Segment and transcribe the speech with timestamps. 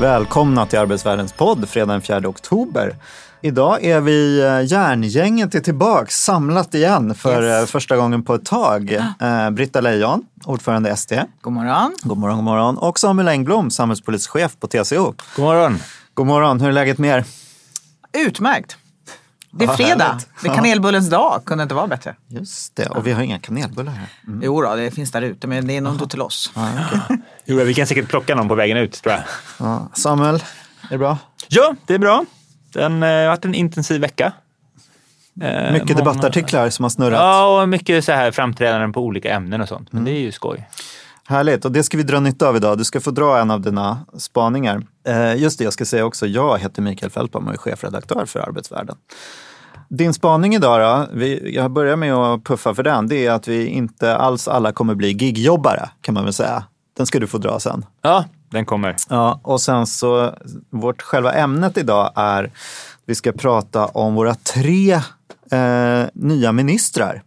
[0.00, 2.96] Välkomna till Arbetsvärldens podd fredag den 4 oktober.
[3.40, 7.62] Idag är vi, eh, järngänget är tillbaks, samlat igen för Yes.
[7.62, 8.92] eh, första gången på ett tag.
[9.20, 11.12] Eh, Britta Lejon, ordförande SD.
[11.40, 11.94] God morgon.
[12.02, 12.78] God morgon, god morgon.
[12.78, 15.14] Och Samuel Engblom, samhällspolitisk chef på TCO.
[15.36, 15.78] God morgon.
[16.14, 17.24] God morgon, hur är läget med er?
[18.26, 18.76] Utmärkt.
[19.50, 20.18] Det är fredag.
[20.42, 21.42] Det är kanelbullens dag.
[21.46, 22.14] Kunde inte vara bättre.
[22.28, 24.06] Just det, och vi har inga kanelbullar här.
[24.26, 24.40] Mm.
[24.44, 26.52] Jo då, det finns där ute, men det är nog inte till oss.
[26.54, 27.18] Ja, okej.
[27.44, 29.22] Jo, vi kan säkert plocka någon på vägen ut tror jag.
[29.58, 29.88] ja.
[29.94, 30.42] Samuel, är
[30.90, 31.18] det bra?
[31.48, 32.24] Ja, det är bra.
[32.72, 34.32] Den eh, har varit en intensiv vecka.
[35.42, 37.20] Eh, Mycket många- debattartiklar som har snurrat.
[37.20, 39.92] Ja, och mycket så här framträdanden på olika ämnen och sånt.
[39.92, 40.68] Men det är ju skoj.
[41.28, 42.78] Härligt, och det ska vi dra nytta av idag.
[42.78, 44.82] Du ska få dra en av dina spaningar.
[45.06, 48.40] Eh, just det, jag ska säga också, jag heter Mikael Fältman och är chefredaktör för
[48.40, 48.96] Arbetsvärlden.
[49.88, 53.48] Din spaning idag då, vi, jag börjar med att puffa för den, det är att
[53.48, 56.64] vi inte alls alla kommer bli gigjobbare kan man väl säga.
[56.96, 57.84] Den ska du få dra sen.
[58.02, 58.96] Ja, den kommer.
[59.08, 60.34] Ja, och sen så,
[60.70, 62.52] vårt själva ämnet idag är,
[63.06, 64.92] vi ska prata om våra tre
[65.50, 67.22] eh, nya ministrar.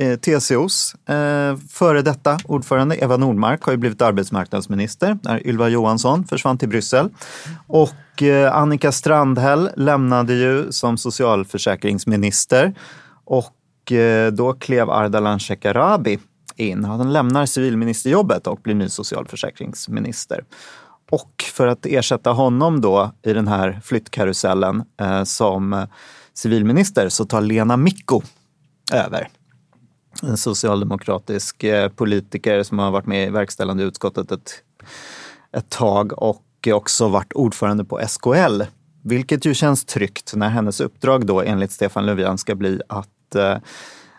[0.00, 6.24] Eh, TCOs eh, före detta ordförande Eva Nordmark har ju blivit arbetsmarknadsminister när Ylva Johansson
[6.24, 7.08] försvann till Bryssel.
[7.66, 12.74] Och eh, Annika Strandhäll lämnade ju som socialförsäkringsminister
[13.24, 16.18] och eh, då klev Ardalan Shekarabi
[16.56, 16.84] in.
[16.84, 20.44] Han lämnar civilministerjobbet och blir ny socialförsäkringsminister.
[21.10, 25.86] Och för att ersätta honom då i den här flyttkarusellen eh, som
[26.34, 28.22] civilminister så tar Lena Micko
[28.92, 29.28] över.
[30.22, 34.62] En socialdemokratisk eh, politiker som har varit med i verkställande utskottet ett,
[35.52, 38.62] ett tag och också varit ordförande på SKL.
[39.02, 43.56] Vilket ju känns tryggt när hennes uppdrag då enligt Stefan Löfven ska bli att eh,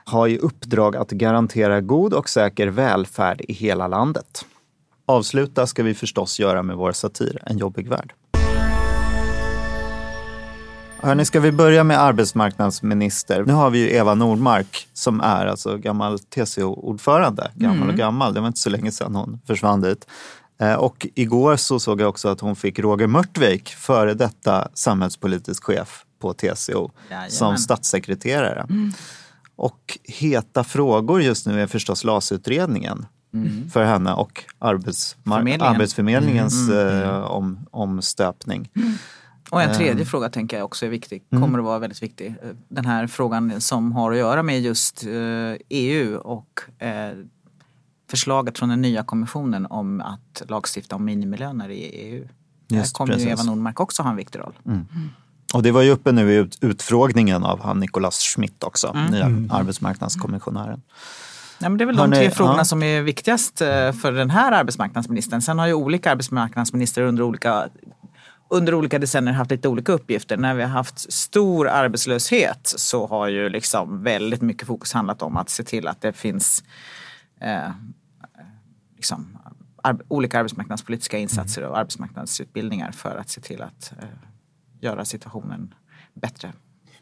[0.05, 4.45] ha i uppdrag att garantera god och säker välfärd i hela landet.
[5.05, 8.13] Avsluta ska vi förstås göra med vår satir En jobbig värld.
[11.01, 13.43] Hörrni, ska vi börja med arbetsmarknadsminister?
[13.45, 17.51] Nu har vi ju Eva Nordmark som är alltså gammal TCO-ordförande.
[17.55, 20.07] Gammal och gammal, det var inte så länge sedan hon försvann dit.
[20.61, 25.63] Eh, Och igår så såg jag också att hon fick Roger Mörtvik, före detta samhällspolitisk
[25.63, 27.31] chef på TCO, Jajamän.
[27.31, 28.67] som statssekreterare.
[29.55, 33.05] Och heta frågor just nu är förstås LAS-utredningen
[33.73, 35.61] för henne och arbetsmar- Förmedlingen.
[35.75, 38.69] Arbetsförmedlingens eh, om, omstöpning.
[39.49, 39.75] Och en Ehm.
[39.75, 41.23] tredje fråga tänker jag också är viktig.
[41.31, 41.41] Mm.
[41.43, 42.35] Kommer att vara väldigt viktig.
[42.67, 45.11] Den här frågan som har att göra med just eh,
[45.69, 47.11] EU och eh,
[48.09, 52.27] förslaget från den nya kommissionen om att lagstifta om minimilöner i EU.
[52.67, 53.29] Där Just kommer ju.
[53.29, 54.53] Eva Nordmark också ha en viktig roll.
[55.53, 59.11] Och det var ju uppe nu i ut, utfrågningen av han Nicolas Schmidt också, Mm.
[59.11, 60.81] nya arbetsmarknadskommissionären.
[61.61, 62.65] Ja, men det är väl Hörrni, de tre frågorna ja.
[62.65, 65.41] som är viktigast eh, för den här arbetsmarknadsministern.
[65.41, 67.67] Sen har ju olika arbetsmarknadsministrar under olika,
[68.49, 70.37] under olika decennier haft lite olika uppgifter.
[70.37, 75.37] När vi har haft stor arbetslöshet så har ju liksom väldigt mycket fokus handlat om
[75.37, 76.63] att se till att det finns
[77.41, 77.69] eh,
[78.95, 79.38] liksom,
[79.83, 84.07] ar- olika arbetsmarknadspolitiska insatser och arbetsmarknadsutbildningar för att se till att eh,
[84.81, 85.73] göra situationen
[86.13, 86.53] bättre.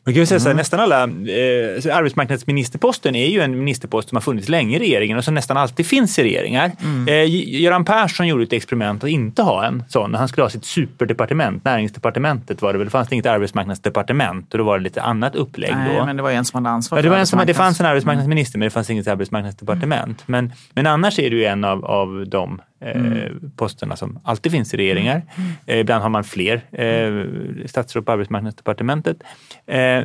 [0.08, 0.58] Man kan säga så här, Mm.
[0.58, 5.24] nästan alla, eh, arbetsmarknadsministerposten är ju en ministerpost som har funnits länge i regeringen och
[5.24, 6.72] som nästan alltid finns i regeringar.
[6.84, 7.08] Mm.
[7.08, 10.16] Eh, Göran Persson gjorde ett experiment att inte ha en sån.
[10.16, 14.64] Han skulle ha sitt superdepartement, näringsdepartementet var det väl, det fanns inget arbetsmarknadsdepartement och då
[14.64, 16.06] var det lite annat upplägg Nej, då.
[16.06, 17.80] men det var en som hade ansvar Ja, det, för var en som, det fanns
[17.80, 20.24] en arbetsmarknadsminister men det fanns inget arbetsmarknadsdepartement.
[20.26, 24.74] Men, men annars är det ju en av, av de eh, posterna som alltid finns
[24.74, 25.22] i regeringar.
[25.66, 29.24] Eh, ibland har man fler eh, statsråd på arbetsmarknadsdepartementet.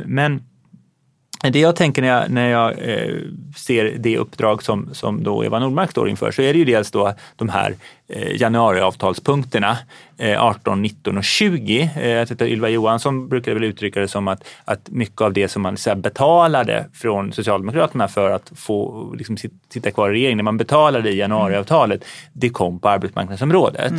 [0.05, 0.43] Men
[1.51, 3.17] det jag tänker när jag, när jag eh,
[3.57, 6.91] ser det uppdrag som, som då Eva Nordmark står inför så är det ju dels
[6.91, 7.75] då de här
[8.09, 9.79] eh, januariavtalspunkterna
[10.19, 11.91] eh, 18, 19 och 20.
[11.97, 15.63] Eh, jag Ylva Johansson brukade väl uttrycka det som att, att mycket av det som
[15.63, 20.59] man så betalade från Socialdemokraterna för att få liksom, sit- sitta kvar i regeringen, man
[20.59, 23.93] betalade i januariavtalet, det kom på arbetsmarknadsområdet.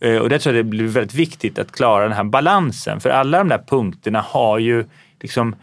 [0.00, 3.10] Eh, och det tror jag det blir väldigt viktigt att klara den här balansen för
[3.10, 4.84] alla de där punkterna har ju
[5.20, 5.56] liksom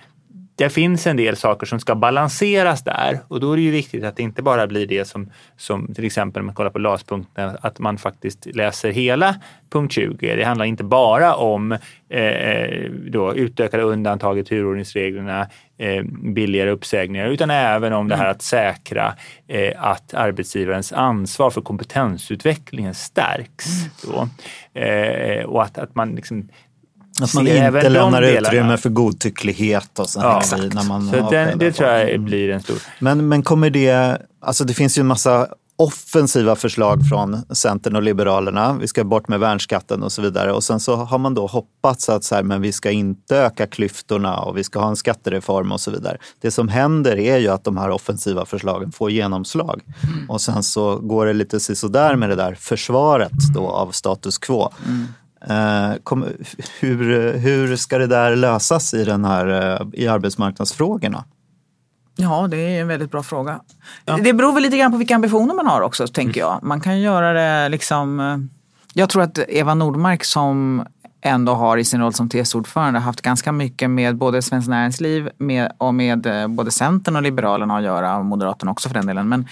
[0.61, 4.03] det finns en del saker som ska balanseras där och då är det ju viktigt
[4.03, 7.57] att det inte bara blir det som, som till exempel om man kollar på LAS-punkten,
[7.61, 9.35] att man faktiskt läser hela
[9.69, 10.35] punkt 20.
[10.35, 11.71] Det handlar inte bara om
[12.09, 15.47] eh, då, utökade undantag i turordningsreglerna,
[15.77, 16.03] eh,
[16.33, 19.13] billigare uppsägningar, utan även om det här att säkra
[19.47, 23.65] eh, att arbetsgivarens ansvar för kompetensutvecklingen stärks.
[24.03, 24.29] Då.
[24.79, 26.49] Eh, och att, att man liksom
[27.21, 30.41] Att man inte de lämnar utrymme för godtycklighet och sen Ja,
[30.73, 32.09] när man Så den, det tror jag.
[32.09, 32.25] Mm.
[32.25, 32.77] blir en stor...
[32.99, 35.47] Men, men kommer det, alltså det finns ju en massa
[35.81, 38.73] offensiva förslag från Centern och Liberalerna.
[38.73, 40.51] Vi ska bort med värnskatten och så vidare.
[40.53, 43.67] Och sen så har man då hoppats att så här, men vi ska inte öka
[43.67, 46.17] klyftorna och vi ska ha en skattereform och så vidare.
[46.41, 49.81] Det som händer är ju att de här offensiva förslagen får genomslag.
[50.29, 54.61] Och sen så går det lite sisådär med det där försvaret då av status quo.
[54.63, 54.69] Eh,
[56.03, 56.25] kom,
[56.79, 61.25] hur, hur ska det där lösas i, den här, eh, i arbetsmarknadsfrågorna?
[62.15, 63.59] Ja, det är en väldigt bra fråga.
[64.23, 66.59] Det beror väl lite grann på vilka ambitioner man har också, tänker jag.
[66.63, 68.19] Man kan göra det liksom...
[68.19, 68.37] eh,
[68.93, 70.85] Jag tror att Eva Nordmark som
[71.23, 75.71] ändå har i sin roll som TS-ordförande haft ganska mycket med både Svenskt Näringsliv med,
[75.77, 79.29] och med eh, både Centern och Liberalerna att göra, och Moderaterna också för den delen,
[79.29, 79.47] men,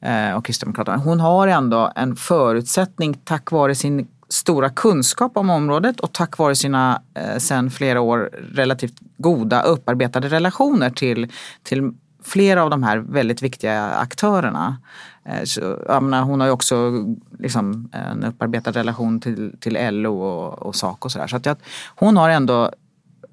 [0.00, 0.96] eh, och Kristdemokraterna.
[0.96, 6.54] Hon har ändå en förutsättning tack vare sin stora kunskap om området och tack vare
[6.54, 11.32] sina eh, sen flera år relativt goda upparbetade relationer till,
[11.62, 11.92] till
[12.22, 14.76] flera av de här väldigt viktiga aktörerna.
[15.24, 16.92] Eh, så, menar, hon har ju också
[17.38, 21.06] liksom, en upparbetad relation till, till LO och, och SACO.
[21.06, 21.26] Och så där.
[21.26, 21.56] så att jag,
[21.96, 22.70] hon har ändå,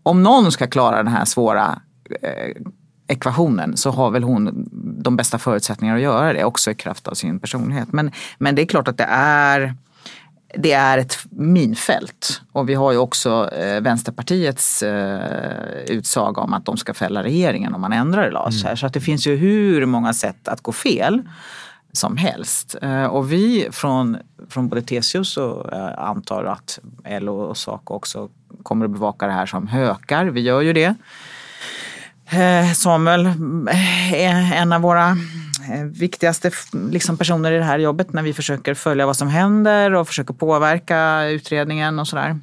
[0.04, 1.81] om någon ska klara den här svåra
[2.22, 2.63] eh,
[3.07, 4.69] ekvationen så har väl hon
[5.04, 7.94] de bästa förutsättningarna att göra det också i kraft av sin personlighet.
[7.94, 9.75] Men, men det är klart att det är
[10.54, 16.66] det är ett minfält och vi har ju också eh, Vänsterpartiets eh, utsaga om att
[16.66, 18.63] de ska fälla regeringen om man ändrar i LAS.
[18.63, 18.75] Här.
[18.75, 21.22] Så att det finns ju hur många sätt att gå fel
[21.94, 22.75] som helst.
[22.81, 24.18] Eh, och vi från,
[24.50, 26.80] från både TCO så eh, antar att
[27.22, 28.30] LO och Saco också
[28.63, 30.25] kommer att bevaka det här som hökar.
[30.25, 30.96] Vi gör ju det.
[32.30, 33.25] Eh, Samuel
[34.13, 35.16] är en av våra eh,
[35.69, 39.94] Eh, viktigaste liksom, personer i det här jobbet när vi försöker följa vad som händer
[39.94, 42.39] och försöker påverka utredningen och sådär.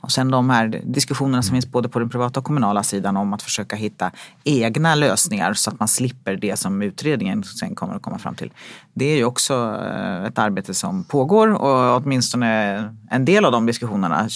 [0.00, 3.32] Och sen de här diskussionerna som finns både på den privata och kommunala sidan om
[3.32, 4.10] att försöka hitta
[4.44, 8.52] egna lösningar så att man slipper det som utredningen sen kommer att komma fram till.
[8.94, 9.54] Det är ju också
[9.94, 14.28] eh, ett arbete som pågår och åtminstone en del av de diskussionerna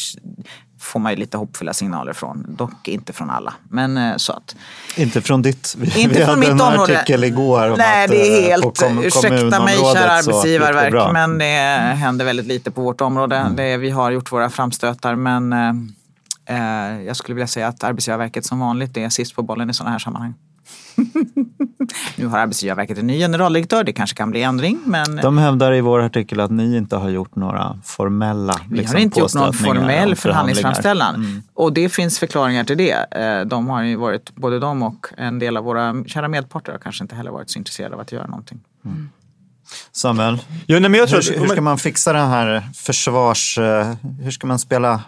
[0.83, 2.45] får man ju lite hoppfulla signaler från.
[2.49, 3.55] Dock inte från alla.
[3.69, 4.57] Men eh, så att.
[4.97, 5.75] Inte från ditt.
[5.79, 6.99] Vi, Inte vi från hade mitt en område.
[6.99, 8.79] artikel igår om Nej, att det är eh, helt...
[8.79, 11.45] kom- ursäkta mig, kära arbetsgivarverk, men det
[11.97, 13.37] händer väldigt lite på vårt område.
[13.37, 13.57] Mm.
[13.57, 15.73] Det, vi har gjort våra framstötar, men eh,
[16.47, 19.91] eh, jag skulle vilja säga att Arbetsgivarverket som vanligt är sist på bollen i sådana
[19.91, 20.35] här sammanhang.
[22.17, 25.81] nu har Arbetsgivarverket en ny generaldirektör, det kanske kan bli ändring, men De hävdar i
[25.81, 29.53] vår artikel att ni inte har gjort några formella vi liksom, har inte gjort någon
[29.53, 31.15] formell förhandlingsframställan.
[31.15, 31.43] Mm.
[31.55, 33.15] Och det finns förklaringar till det.
[33.21, 36.79] Eh, De har ju varit, både de och en del av våra kära medparter har
[36.79, 38.61] kanske inte heller varit så intresserade av att göra någonting.
[39.93, 43.59] Samuel, Ja, nej, men jag tror, hur, hur ska man fixa den här försvars...
[43.59, 45.01] eh, Hur ska man spela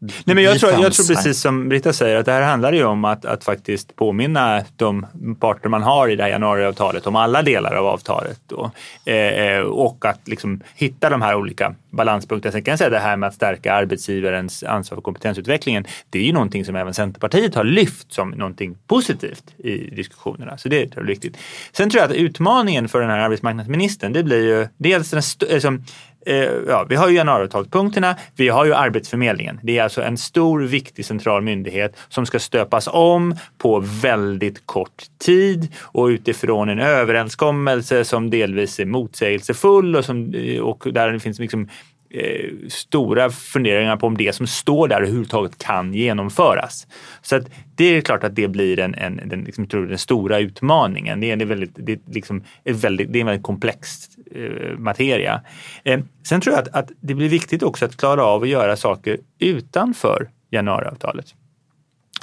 [0.00, 2.84] Nej, men jag, tror, jag tror precis som Britta säger att det här handlar ju
[2.84, 5.06] om att, att faktiskt påminna de
[5.40, 8.40] parter man har i det här januariavtalet om alla delar av avtalet.
[8.46, 8.70] Då.
[9.12, 12.52] Eh, och att liksom hitta de här olika balanspunkterna.
[12.52, 15.84] Sen kan jag säga det här med att stärka arbetsgivarens ansvar för kompetensutvecklingen.
[16.10, 20.58] Det är ju någonting som även Centerpartiet har lyft som någonting positivt i diskussionerna.
[20.58, 21.36] Så det är viktigt.
[21.72, 25.54] Sen tror jag att utmaningen för den här arbetsmarknadsministern det blir ju dels den st-
[25.54, 25.84] eh, som Eh,
[26.26, 29.60] Eh, ja, vi har ju januariavtalspunkterna, vi har ju Arbetsförmedlingen.
[29.62, 35.04] Det är alltså en stor, viktig central myndighet som ska stöpas om på väldigt kort
[35.18, 41.20] tid och utifrån en överenskommelse som delvis är motsägelsefull och, som, eh, och där det
[41.20, 41.68] finns liksom
[42.10, 46.86] eh, stora funderingar på om det som står där överhuvudtaget kan genomföras.
[47.22, 50.38] Så att det är klart att det blir en, en, den, liksom, tror den stora
[50.38, 51.20] utmaningen.
[51.20, 54.78] Det är, det väldigt, det är, liksom, ett väldigt, det är en väldigt komplex Eh,
[54.78, 55.40] materia.
[55.84, 58.76] Eh, sen tror jag att, att det blir viktigt också att klara av att göra
[58.76, 61.34] saker utanför januariavtalet.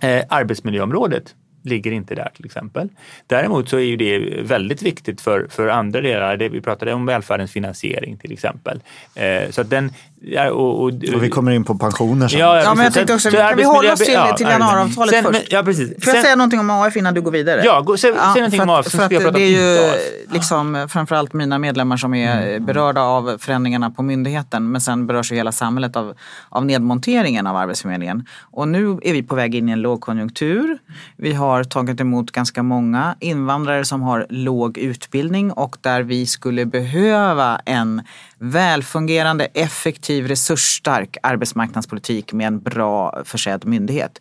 [0.02, 2.90] Eh, arbetsmiljöområdet ligger inte där till exempel.
[3.28, 6.38] Däremot så är ju det väldigt viktigt för, för andra delar.
[6.38, 8.82] Det, vi pratade om välfärdens finansiering till exempel.
[9.16, 9.92] Eh, så att den,
[10.32, 12.40] ja, och, och, Och vi kommer in på pensioner sen.
[12.40, 14.16] Ja, men jag tänkte också, Så- så kan vi hålla oss till, till
[14.46, 15.52] ja, januariavtalet sen, först?
[15.52, 15.88] Ja, precis.
[15.88, 17.62] Får jag Sen- säga någonting om AF innan du går vidare?
[17.66, 19.44] Ja, gå- säg- säg någonting för om att- AF, för ska att jag prata Det
[19.44, 19.92] är ju
[20.34, 22.66] liksom, framförallt mina medlemmar som är Mm.
[22.66, 26.14] berörda av förändringarna på myndigheten men sen berörs ju hela samhället av,
[26.50, 28.26] av nedmonteringen av Arbetsförmedlingen.
[28.52, 30.78] Och nu är vi på väg in i en lågkonjunktur.
[31.16, 36.26] Vi har har tagit emot ganska många invandrare som har låg utbildning och där vi
[36.26, 38.02] skulle behöva en
[38.40, 44.20] välfungerande, effektiv, resursstark arbetsmarknadspolitik med en bra försedd myndighet.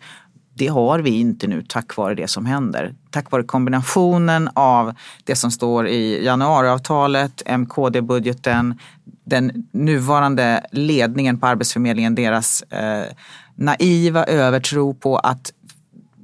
[0.55, 2.95] Det har vi inte nu tack vare det som händer.
[3.11, 4.95] Tack vare kombinationen av
[5.25, 8.79] det som står i januariavtalet, MKD-budgeten,
[9.25, 13.05] den nuvarande ledningen på Arbetsförmedlingen, deras eh,
[13.55, 15.53] naiva övertro på att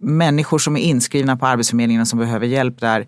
[0.01, 3.07] människor som är inskrivna på Arbetsförmedlingen och som behöver hjälp där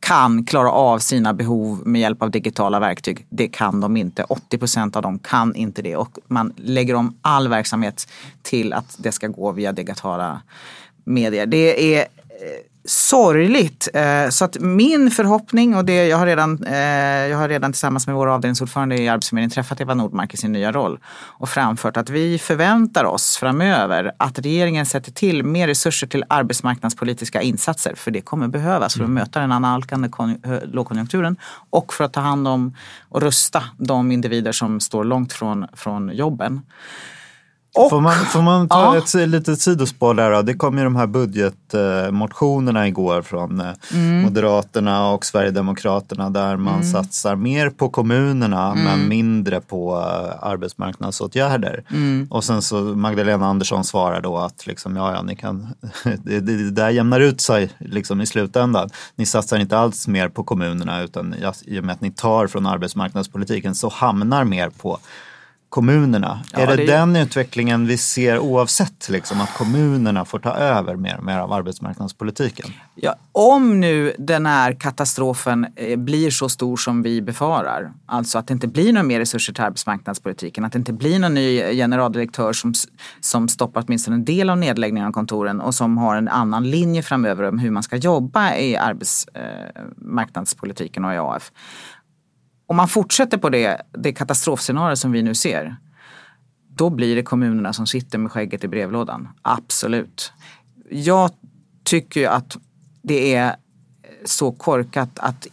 [0.00, 3.26] kan klara av sina behov med hjälp av digitala verktyg.
[3.28, 4.24] Det kan de inte.
[4.24, 8.08] 80 procent av dem kan inte det och man lägger om all verksamhet
[8.42, 10.42] till att det ska gå via digitala
[11.04, 11.46] medier.
[11.46, 12.06] Det är eh,
[12.84, 13.88] sorgligt.
[13.94, 16.76] Eh, så att min förhoppning och det jag har redan, eh,
[17.28, 20.72] jag har redan tillsammans med vår avdelningsordförande i Arbetsförmedlingen träffat Eva Nordmark i sin nya
[20.72, 26.24] roll och framfört att vi förväntar oss framöver att regeringen sätter till mer resurser till
[26.28, 29.14] arbetsmarknadspolitiska insatser för det kommer behövas för att mm.
[29.14, 30.08] möta den analkande
[30.62, 31.36] lågkonjunkturen
[31.70, 32.74] och för att ta hand om
[33.08, 36.62] och rusta de individer som står långt från, från jobben.
[37.74, 38.98] Och, får, man, får man ta ja.
[38.98, 40.42] ett litet sidospår där då?
[40.42, 44.22] Det kom ju de här budgetmotionerna igår från eh, mm.
[44.22, 46.86] Moderaterna och Sverigedemokraterna där man mm.
[46.86, 48.84] satsar mer på kommunerna mm.
[48.84, 51.84] men mindre på eh, arbetsmarknadsåtgärder.
[51.90, 52.26] Mm.
[52.30, 55.68] Och sen så Magdalena Andersson svarar då att liksom, ja, ja, ni kan,
[56.24, 58.90] det, det där jämnar ut sig liksom i slutändan.
[59.16, 61.34] Ni satsar inte alls mer på kommunerna utan
[61.64, 64.98] i och med att ni tar från arbetsmarknadspolitiken så hamnar mer på
[65.70, 66.40] kommunerna.
[66.52, 70.96] Ja, är det, det, den utvecklingen vi ser oavsett liksom, att kommunerna får ta över
[70.96, 72.70] mer och mer av arbetsmarknadspolitiken?
[72.94, 78.46] Ja, om nu den här katastrofen eh, blir så stor som vi befarar, alltså att
[78.46, 82.52] det inte blir några mer resurser till arbetsmarknadspolitiken, att det inte blir någon ny generaldirektör
[82.52, 82.74] som,
[83.20, 87.02] som stoppar åtminstone en del av nedläggningen av kontoren och som har en annan linje
[87.02, 91.52] framöver om hur man ska jobba i arbetsmarknadspolitiken och i AF
[92.70, 95.76] om man fortsätter på det, det katastrofscenario som vi nu ser,
[96.68, 99.28] då blir det kommunerna som sitter med skägget i brevlådan.
[99.42, 100.32] Absolut.
[100.90, 101.30] Jag
[101.84, 102.56] tycker att
[103.02, 103.56] det är
[104.24, 105.46] så korkat att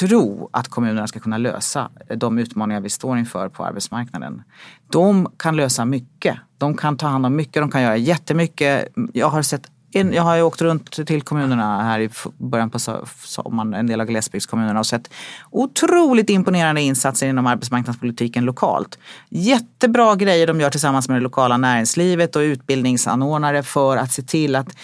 [0.00, 4.42] tro att kommunerna ska kunna lösa de utmaningar vi står inför på arbetsmarknaden.
[4.90, 6.38] De kan lösa mycket.
[6.58, 8.88] De kan ta hand om mycket, de kan göra jättemycket.
[9.12, 12.78] Jag har sett jag har ju åkt runt till kommunerna här i början på
[13.24, 15.10] sommaren, en del av glesbygdskommunerna och sett
[15.50, 18.98] otroligt imponerande insatser inom arbetsmarknadspolitiken lokalt.
[19.28, 24.56] Jättebra grejer de gör tillsammans med det lokala näringslivet och utbildningsanordnare för att se till
[24.56, 24.76] att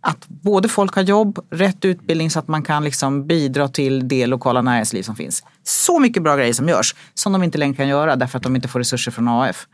[0.00, 4.26] att både folk har jobb, rätt utbildning så att man kan liksom bidra till det
[4.26, 5.44] lokala näringsliv som finns.
[5.62, 8.56] Så mycket bra grejer som görs som de inte längre kan göra därför att de
[8.56, 9.66] inte får resurser från AF.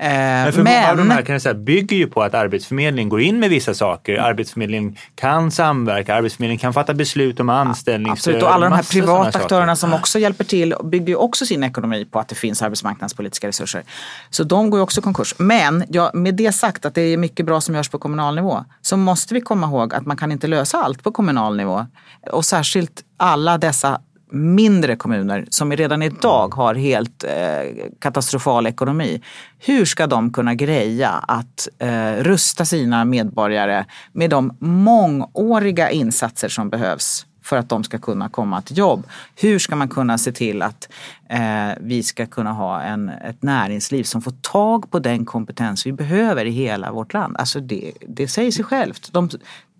[0.00, 0.74] Eh, men för men...
[0.74, 3.50] många av de här kan jag säga, bygger ju på att Arbetsförmedlingen går in med
[3.50, 4.16] vissa saker.
[4.16, 8.34] Arbetsförmedlingen kan samverka, Arbetsförmedlingen kan fatta beslut om anställningsstöd.
[8.34, 11.64] Absolut, och alla de här privata aktörerna som också hjälper till bygger ju också sin
[11.64, 13.82] ekonomi på att det finns arbetsmarknadspolitiska resurser.
[14.30, 15.34] Så de går ju också konkurs.
[15.38, 18.64] Men ja, med det sagt att det är mycket bra som görs på kommunal nivå
[18.82, 21.86] så måste vi komma ihåg att man kan inte lösa allt på kommunal nivå.
[22.32, 29.22] Och särskilt alla dessa mindre kommuner som redan idag har helt eh, katastrofal ekonomi.
[29.58, 36.70] Hur ska de kunna greja att eh, rusta sina medborgare med de mångåriga insatser som
[36.70, 39.06] behövs för att de ska kunna komma till jobb?
[39.36, 40.88] Hur ska man kunna se till att
[41.30, 45.92] eh, vi ska kunna ha en, ett näringsliv som får tag på den kompetens vi
[45.92, 47.36] behöver i hela vårt land?
[47.36, 49.12] Alltså det, det säger sig självt.
[49.12, 49.30] De,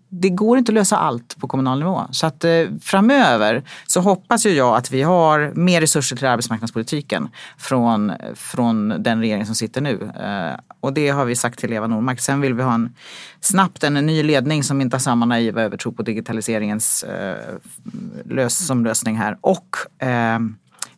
[0.09, 2.01] det går inte att lösa allt på kommunal nivå.
[2.11, 2.51] Så att eh,
[2.81, 9.19] framöver så hoppas ju jag att vi har mer resurser till arbetsmarknadspolitiken från, från den
[9.19, 10.11] regering som sitter nu.
[10.19, 12.19] Eh, och det har vi sagt till Eva Nordmark.
[12.19, 12.95] Sen vill vi ha en,
[13.39, 17.55] snabbt en ny ledning som inte har samma naiva övertro på digitaliseringens eh,
[18.25, 19.37] lös, som lösning här.
[19.41, 20.39] Och eh,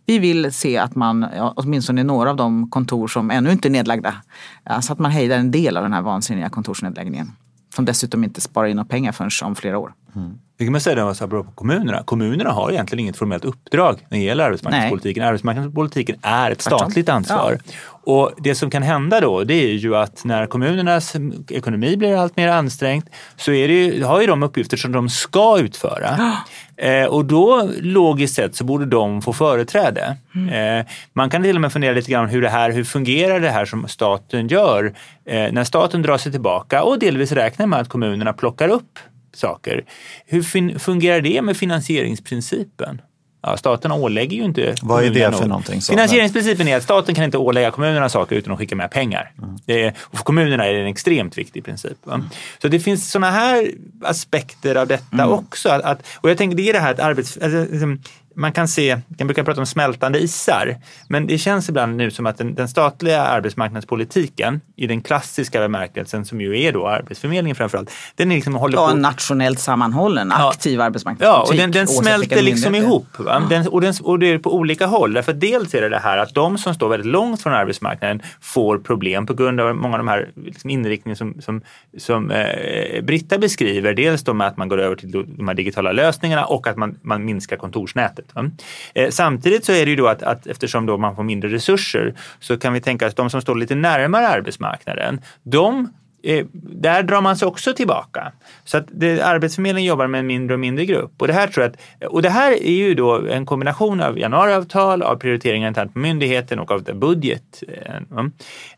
[0.06, 1.26] vi vill se att man,
[1.56, 4.16] åtminstone i några av de kontor som ännu inte är nedlagda,
[4.64, 7.32] alltså att man hejdar en del av den här vansinniga kontorsnedläggningen
[7.76, 9.94] som dessutom inte sparar in några pengar förrän om flera år.
[10.16, 10.40] Mm.
[10.62, 12.04] Det kan man säga var så bra på kommunerna.
[12.04, 15.22] Kommunerna har egentligen inget formellt uppdrag när det gäller arbetsmarknadspolitiken.
[15.22, 15.28] Nej.
[15.28, 17.60] Arbetsmarknadspolitiken är ett statligt ansvar.
[17.66, 17.74] Ja.
[18.04, 21.16] Och det som kan hända då det är ju att när kommunernas
[21.50, 23.04] ekonomi blir allt mer ansträngd
[23.36, 26.34] så är det ju, har ju de uppgifter som de ska utföra.
[26.78, 30.18] Eh, och då logiskt sett så borde de få företräde.
[30.36, 30.80] Mm.
[30.80, 33.50] Eh, man kan till och med fundera lite grann hur det här, hur fungerar det
[33.50, 34.94] här som staten gör
[35.26, 39.00] eh, när staten drar sig tillbaka och delvis räknar med att kommunerna plockar upp
[39.34, 39.84] saker.
[40.26, 43.02] Hur fungerar det med finansieringsprincipen?
[43.44, 45.82] Ja, staten ålägger ju inte Vad är det för någonting?
[45.82, 45.94] Så?
[45.94, 49.32] Finansieringsprincipen är att staten kan inte ålägga kommunerna saker utan att skicka med pengar.
[49.38, 49.56] Mm.
[49.68, 52.08] Är, för kommunerna är det en extremt viktig princip.
[52.08, 52.24] Mm.
[52.62, 53.72] Så det finns sådana här
[54.04, 55.70] aspekter av detta också.
[55.70, 58.02] Att, att, och jag tänker det är det här att arbets, alltså, liksom,
[58.36, 60.76] man kan se, man brukar prata om smältande isar,
[61.10, 66.26] men det känns ibland nu som att den, den statliga arbetsmarknadspolitiken i den klassiska bemärkelsen
[66.26, 70.28] som ju är då Arbetsförmedlingen framförallt, den är liksom håller Ja, på en nationellt sammanhållen,
[70.38, 70.50] Ja.
[70.50, 71.52] aktiv Ja, arbetsmarknadspolitik.
[71.52, 73.08] och den, den smälter liksom ihop.
[73.20, 73.44] Va?
[73.50, 75.14] Den, och, den, och det är på olika håll.
[75.14, 78.78] Därför dels är det det här att de som står väldigt långt från arbetsmarknaden får
[78.78, 81.62] problem på grund av många av de här liksom inriktningar som, som,
[81.98, 83.94] som eh, Britta beskriver.
[83.94, 87.00] Dels då med att man går över till de här digitala lösningarna och att man,
[87.02, 88.66] man minskar kontorsnätet sättet.
[88.94, 92.14] Eh, samtidigt så är det ju då att, att eftersom då man får mindre resurser
[92.40, 97.22] så kan vi tänka att de som står lite närmare arbetsmarknaden, de eh, där drar
[97.22, 98.32] man sig också tillbaka.
[98.66, 101.12] Så att det, Arbetsförmedlingen jobbar med en mindre och mindre grupp.
[101.18, 104.20] Och det här tror jag att, och det här är ju då en kombination av
[104.20, 107.64] januariavtal, av prioriteringar internt på myndigheten och av budget.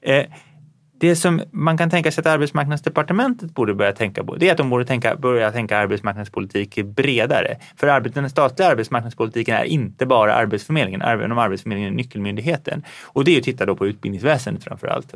[0.02, 0.26] Eh,
[1.04, 4.58] det som man kan tänka sig att arbetsmarknadsdepartementet borde börja tänka på, det är att
[4.58, 7.58] de borde tänka, börja tänka arbetsmarknadspolitik bredare.
[7.78, 12.84] För den statliga arbetsmarknadspolitiken är inte bara Arbetsförmedlingen, även om Arbetsförmedlingen är nyckelmyndigheten.
[13.04, 15.14] Och det är ju att titta då på utbildningsväsendet framför allt.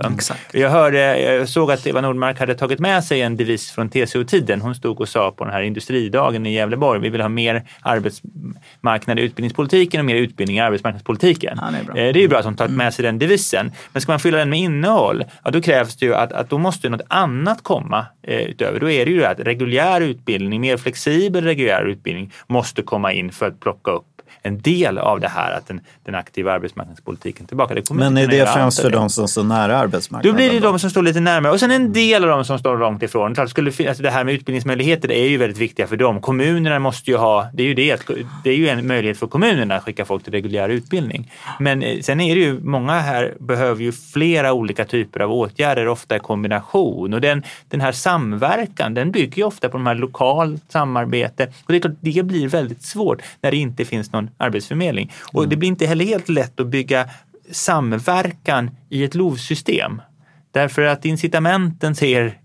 [0.52, 4.62] Jag, hörde, jag såg att Eva Nordmark hade tagit med sig en devis från TCO-tiden.
[4.62, 9.20] Hon stod och sa på den här industridagen i Gävleborg, vi vill ha mer arbetsmarknad
[9.20, 11.60] i utbildningspolitiken och mer utbildning i arbetsmarknadspolitiken.
[11.62, 11.98] Ja, det är bra.
[11.98, 13.72] Eh, det är ju bra att hon tagit med sig den devisen.
[13.94, 16.50] Men ska man fylla den med innehåll, ja, då krävs krävs det ju att, att
[16.50, 18.80] då måste något annat komma eh, utöver.
[18.80, 23.32] Då är det ju det att reguljär utbildning, mer flexibel reguljär utbildning måste komma in
[23.32, 27.76] för att plocka upp en del av det här att den, den aktiva arbetsmarknadspolitiken tillbaka.
[27.92, 30.32] Men är det främst för de som står nära arbetsmarknaden?
[30.32, 32.60] Då blir det de som står lite närmare och sen en del av de som
[32.60, 33.36] står långt ifrån.
[33.36, 36.22] Klart, skulle, fin- alltså det här med utbildningsmöjligheter är ju väldigt viktiga för dem.
[36.22, 38.02] Kommunerna måste ju ha, det är ju, det,
[38.44, 41.32] det är ju en möjlighet för kommunerna att skicka folk till reguljär utbildning.
[41.60, 45.88] Men eh, sen är det ju, många här behöver ju flera olika typer av åtgärder,
[45.88, 47.14] ofta i kombination.
[47.14, 51.44] Och den, den här samverkan, den bygger ju ofta på de här lokalt samarbete.
[51.46, 55.12] Och det är klart, det blir väldigt svårt när det inte finns någon arbetsförmedling.
[55.34, 57.10] Och det blir inte heller helt lätt att bygga
[57.52, 60.02] samverkan i ett LOV-system.
[60.52, 62.38] Därför att incitamenten ser,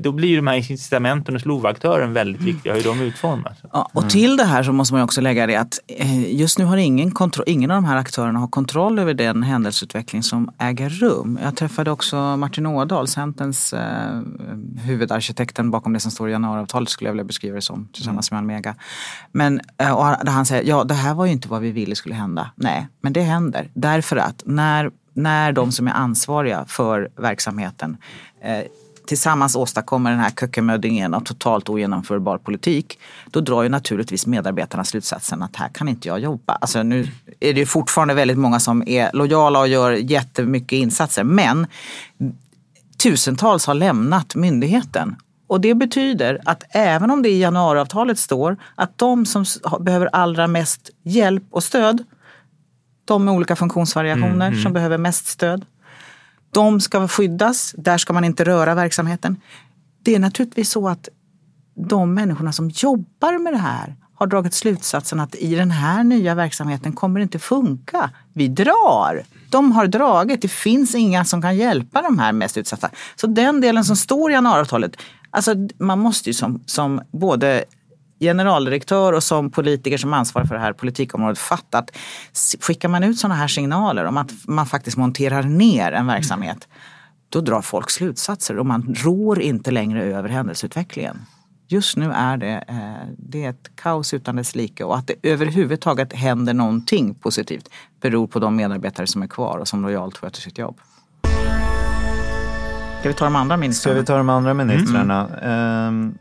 [0.00, 3.56] då blir ju de här incitamenten hos LOV-aktören väldigt viktiga, hur de utformas.
[3.72, 6.58] Ja, och till det här så måste man ju också lägga det att eh, just
[6.58, 7.12] nu har ingen,
[7.46, 11.38] ingen av de här aktörerna har kontroll över den händelseutveckling som äger rum.
[11.42, 14.20] Jag träffade också Martin Ådahl, Centerns eh,
[14.84, 18.38] huvudarkitekten bakom det som står i januariavtalet skulle jag vilja beskriva det som tillsammans med
[18.38, 18.74] Almega.
[19.32, 21.70] Men eh, och han- där han säger, ja det här var ju inte vad vi
[21.72, 22.50] ville skulle hända.
[22.56, 27.96] Nej, men det händer därför att när, när de som är ansvariga för verksamheten
[28.42, 28.58] eh,
[29.06, 32.98] tillsammans åstadkommer den här kökkenmöddingen av totalt ogenomförbar politik,
[33.30, 36.52] då drar ju naturligtvis medarbetarna slutsatsen att här kan inte jag jobba.
[36.52, 37.08] Alltså nu
[37.40, 41.66] är det ju fortfarande väldigt många som är lojala och gör jättemycket insatser, men
[43.02, 45.16] tusentals har lämnat myndigheten.
[45.46, 49.44] Och det betyder att även om det i januariavtalet står att de som
[49.80, 52.04] behöver allra mest hjälp och stöd,
[53.04, 55.64] de med olika funktionsvariationer som behöver mest stöd,
[56.56, 59.36] de ska skyddas, där ska man inte röra verksamheten.
[60.02, 61.08] Det är naturligtvis så att
[61.74, 66.34] de människorna som jobbar med det här har dragit slutsatsen att i den här nya
[66.34, 68.10] verksamheten kommer det inte funka.
[68.32, 69.22] Vi drar.
[69.50, 70.42] De har dragit.
[70.42, 72.90] Det finns inga som kan hjälpa de här mest utsatta.
[73.16, 74.96] Så den delen som står i januariavtalet,
[75.30, 77.64] alltså man måste ju som, som både
[78.20, 81.90] generaldirektör och som politiker som ansvarar för det här politikområdet fatta att
[82.32, 86.68] s- skickar man ut sådana här signaler om att man faktiskt monterar ner en verksamhet,
[87.28, 91.16] då drar folk slutsatser och man rår inte längre över händelseutvecklingen.
[91.68, 95.14] Just nu är det, eh, det är ett kaos utan dess like och att det
[95.22, 97.68] överhuvudtaget händer någonting positivt
[98.00, 100.80] beror på de medarbetare som är kvar och som lojalt sköter sitt jobb.
[103.00, 104.00] Ska vi ta de andra Ska ministrarna?
[104.00, 105.28] vi ta de andra ministrarna?
[105.42, 106.18] Ehm,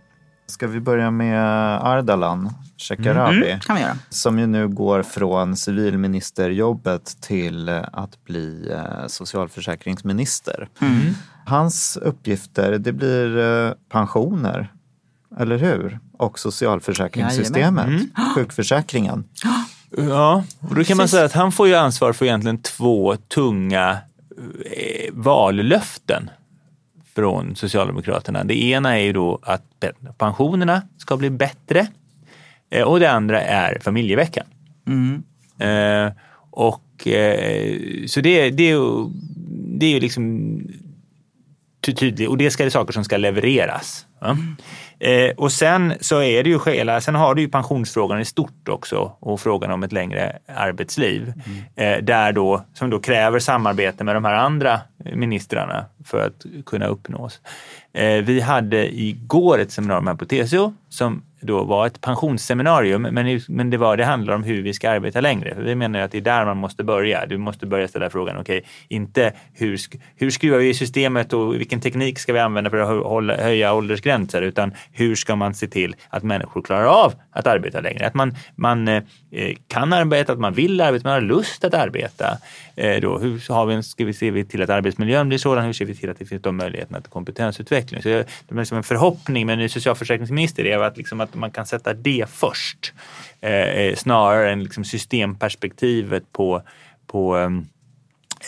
[0.48, 1.42] ska vi börja med
[1.84, 3.52] Ardalan Shekarabi?
[3.52, 3.98] Mm, kan vi göra.
[4.10, 10.70] Som ju nu går från civilministerjobbet till att bli eh, socialförsäkringsminister.
[10.82, 11.02] Mm.
[11.46, 14.72] Hans uppgifter, det blir eh, pensioner,
[15.40, 16.00] eller hur?
[16.18, 18.02] Och socialförsäkringssystemet,
[18.36, 19.24] sjukförsäkringen.
[19.98, 23.98] Ja, och då kan man säga att han får ju ansvar för egentligen två tunga
[24.66, 26.30] eh, vallöften
[27.16, 28.44] från Socialdemokraterna.
[28.44, 29.86] Det ena är ju då att
[30.18, 31.88] pensionerna ska bli bättre
[32.70, 34.46] eh, och det andra är familjeveckan.
[35.60, 36.12] Eh,
[36.52, 39.10] och eh, så det, det är ju
[39.78, 40.58] det är ju liksom
[41.94, 44.06] tydlig och det ska, är saker som ska levereras.
[44.20, 44.38] Ja.
[45.00, 48.70] Eh, och sen så är det ju hela, sen har du ju pensionsfrågan i stort
[48.70, 51.34] också och frågan om ett längre arbetsliv.
[51.76, 54.82] Eh, där då, som då kräver samarbete med de här andra
[55.14, 57.42] ministrarna för att kunna uppnås.
[57.94, 63.42] Eh, vi hade igår ett seminarium här på TCO som då var ett pensionsseminarium, men,
[63.48, 65.56] men det, var, det handlar om hur vi ska arbeta längre.
[65.56, 67.26] För vi menar att det är där man måste börja.
[67.26, 69.80] Du måste börja ställa frågan, okej, okay, inte hur,
[70.16, 73.74] hur skruvar vi i systemet och vilken teknik ska vi använda för att hålla, höja
[73.74, 78.08] åldersgränser, utan hur ska man se till att människor klarar av att arbeta längre?
[78.08, 79.04] Att man, man eh,
[79.68, 82.38] kan arbeta, att man vill arbeta, man har lust att arbeta.
[82.76, 85.66] Eh, då, hur har vi en, ska vi se till att arbetsmiljön blir sådan?
[85.66, 88.02] Hur ser vi till att det finns de möjligheterna till kompetensutveckling?
[88.02, 88.16] Så det
[88.50, 91.94] är liksom en förhoppning med en ny socialförsäkringsminister är att, liksom att man kan sätta
[91.94, 92.94] det först
[93.42, 96.62] eh, snarare än liksom systemperspektivet på,
[97.08, 97.38] på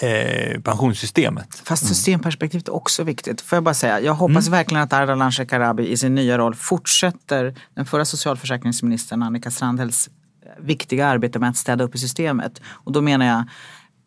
[0.02, 1.62] eh, pensionssystemet.
[1.66, 3.42] Fast systemperspektivet är också viktigt.
[3.42, 4.58] Får jag bara säga, jag hoppas Mm.
[4.58, 10.10] verkligen att Ardalan Shekarabi i sin nya roll fortsätter den förra socialförsäkringsministern Annika Strandhälls
[10.60, 12.62] viktiga arbete med att städa upp i systemet.
[12.68, 13.44] Och då menar jag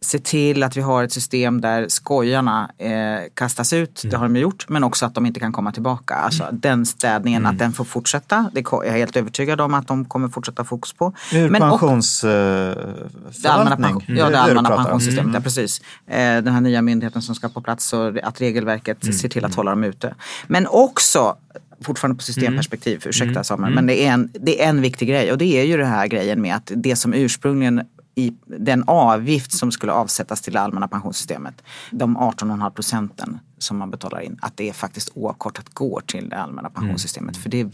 [0.05, 2.91] se till att vi har ett system där skojarna eh,
[3.35, 6.15] kastas ut, det har de gjort, men också att de inte kan komma tillbaka.
[6.15, 8.51] Alltså den städningen, att den får fortsätta.
[8.55, 11.13] Det ko- jag är helt övertygad om att de kommer fortsätta fokus på.
[11.33, 13.93] Ur Men och- pensionsförvaltning.
[13.95, 15.81] pension, ja, det allmänna pensionssystemet, ja, precis.
[16.07, 19.55] Eh, Den här nya myndigheten som ska på plats så att regelverket ser till att
[19.55, 20.15] hålla dem ute.
[20.47, 21.37] Men också
[21.83, 25.39] fortfarande på systemperspektiv, ursäkta Samuel, men det är, en, det är en viktig grej och
[25.39, 27.83] det är ju den här grejen med att det som ursprungligen
[28.21, 33.91] i den avgift som skulle avsättas till det allmänna pensionssystemet, de 18,5 procenten som man
[33.91, 37.37] betalar in, att det faktiskt oavkortat går till det allmänna pensionssystemet.
[37.37, 37.67] För det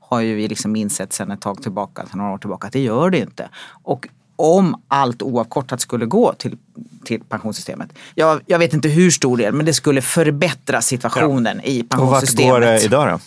[0.00, 2.80] har ju vi liksom insett sedan ett tag tillbaka, sedan några år tillbaka, att det
[2.80, 3.48] gör det inte.
[3.82, 6.58] Och om allt oavkortat skulle gå till,
[7.04, 7.92] till pensionssystemet.
[8.14, 12.00] Jag, jag vet inte hur stor del, men det skulle förbättra situationen i Och vart
[12.00, 12.52] pensionssystemet.
[12.52, 13.18] går det idag då?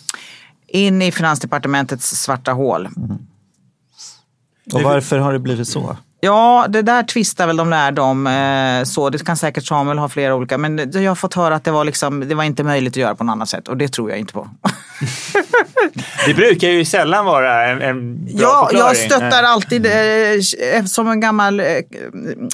[0.68, 2.90] In i Finansdepartementets svarta hål.
[4.74, 5.98] Och varför har det blivit så?
[6.26, 8.28] Ja, det där tvistar väl de lärde om.
[8.28, 10.58] Eh, så det kan säkert Samuel ha flera olika.
[10.58, 12.98] Men det- jag har fått höra att det var, liksom, det var inte möjligt att
[12.98, 13.68] göra på något annat sätt.
[13.68, 14.50] Och det tror jag inte på.
[16.28, 18.88] Det brukar ju sällan vara en, en bra Ja, förklaring.
[18.88, 21.66] jag stöttar alltid, eh, som en gammal eh,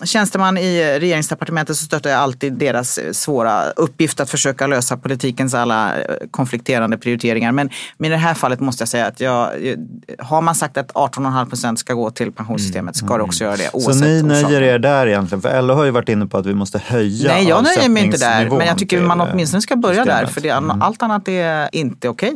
[0.03, 5.53] tjänsteman i regeringsdepartementet så stöttar jag alltid deras eh, svåra uppgift att försöka lösa politikens
[5.53, 7.51] alla eh, konflikterande prioriteringar.
[7.51, 9.75] Men, men i det här fallet måste jag säga att jag, eh,
[10.19, 13.69] har man sagt att 18,5 procent ska gå till pensionssystemet ska det också göra det
[13.71, 15.41] Så oavsett ni nöjer er där egentligen?
[15.41, 18.03] För LO har ju varit inne på att vi måste höja Nej, jag nöjer mig
[18.03, 18.49] inte där.
[18.49, 20.11] Men jag tycker man eh, åtminstone ska börja där.
[20.25, 20.33] systemet.
[20.33, 20.81] För det, Mm.
[20.81, 22.33] allt annat är inte okej.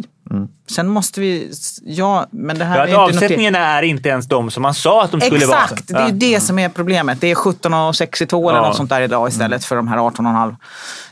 [0.69, 1.51] Sen måste vi,
[1.85, 5.03] ja, men det här Ja, är att avsättningarna är inte ens de som man sa
[5.03, 5.63] att de skulle vara.
[5.63, 7.21] Exakt, det är ju det som är problemet.
[7.21, 8.67] Det är 17,62 eller Ja.
[8.67, 10.55] något sånt där idag istället för de här 18,5.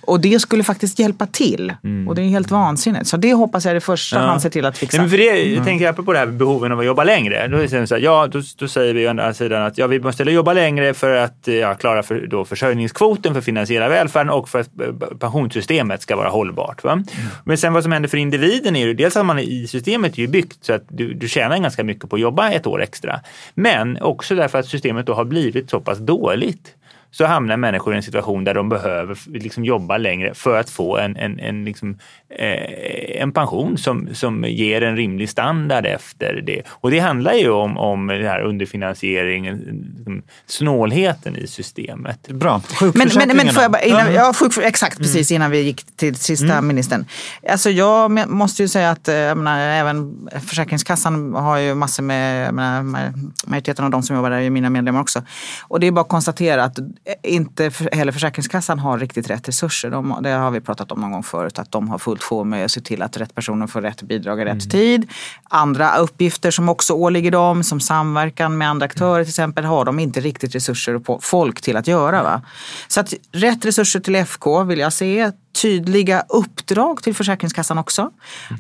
[0.01, 1.73] Och det skulle faktiskt hjälpa till.
[2.07, 3.07] Och det är helt vansinnigt.
[3.07, 4.97] Så det hoppas jag i första hand ser till att fixa.
[4.97, 7.47] Nej, men för det, jag tänker apropå det här med behoven av att jobba längre.
[7.47, 9.87] Då, är det så här, ja, då, då säger vi å andra sidan att ja,
[9.87, 14.29] vi måste jobba längre för att ja, klara för, då försörjningskvoten, för att finansiera välfärden
[14.29, 16.83] och för att eh, pensionssystemet ska vara hållbart.
[16.83, 17.03] Va?
[17.43, 20.19] Men sen vad som händer för individen är ju dels att man i systemet är
[20.19, 23.19] ju byggt så att du, du tjänar ganska mycket på att jobba ett år extra.
[23.53, 26.75] Men också därför att systemet då har blivit så pass dåligt
[27.13, 30.97] så hamnar människor i en situation där de behöver liksom jobba längre för att få
[30.97, 31.97] en, en, en, liksom,
[32.39, 36.61] eh, en pension som, som ger en rimlig standard efter det.
[36.69, 39.57] Och det handlar ju om, om den här underfinansieringen,
[39.97, 42.27] liksom, snålheten i systemet.
[42.27, 42.61] Bra.
[42.95, 44.33] Men, men, men får jag bara, innan, Ja.
[44.33, 47.05] sjukvård, exakt precis innan vi gick till sista ministern.
[47.49, 52.47] Alltså jag måste ju säga att eh, jag menar, även Försäkringskassan har ju massor med,
[52.47, 55.21] jag menar, ma- majoriteten av de som jobbar där är ju mina medlemmar också.
[55.67, 56.77] Och det är bara att konstatera att
[57.23, 59.89] inte för- heller Försäkringskassan har riktigt rätt resurser.
[59.89, 62.65] De, det har vi pratat om någon gång förut, att de har fullt sjå med
[62.65, 65.11] att se till att rätt personer får rätt bidrag i rätt tid.
[65.43, 69.99] Andra uppgifter som också åligger dem, som samverkan med andra aktörer till exempel, har de
[69.99, 72.23] inte riktigt resurser och på folk till att göra.
[72.23, 72.41] Va?
[72.87, 75.31] Så att rätt resurser till FK vill jag se.
[75.61, 78.11] Tydliga uppdrag till Försäkringskassan också.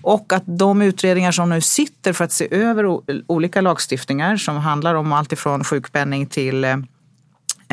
[0.01, 4.95] Och att de utredningar som nu sitter för att se över olika lagstiftningar som handlar
[4.95, 6.77] om allt ifrån sjukpenning till eh,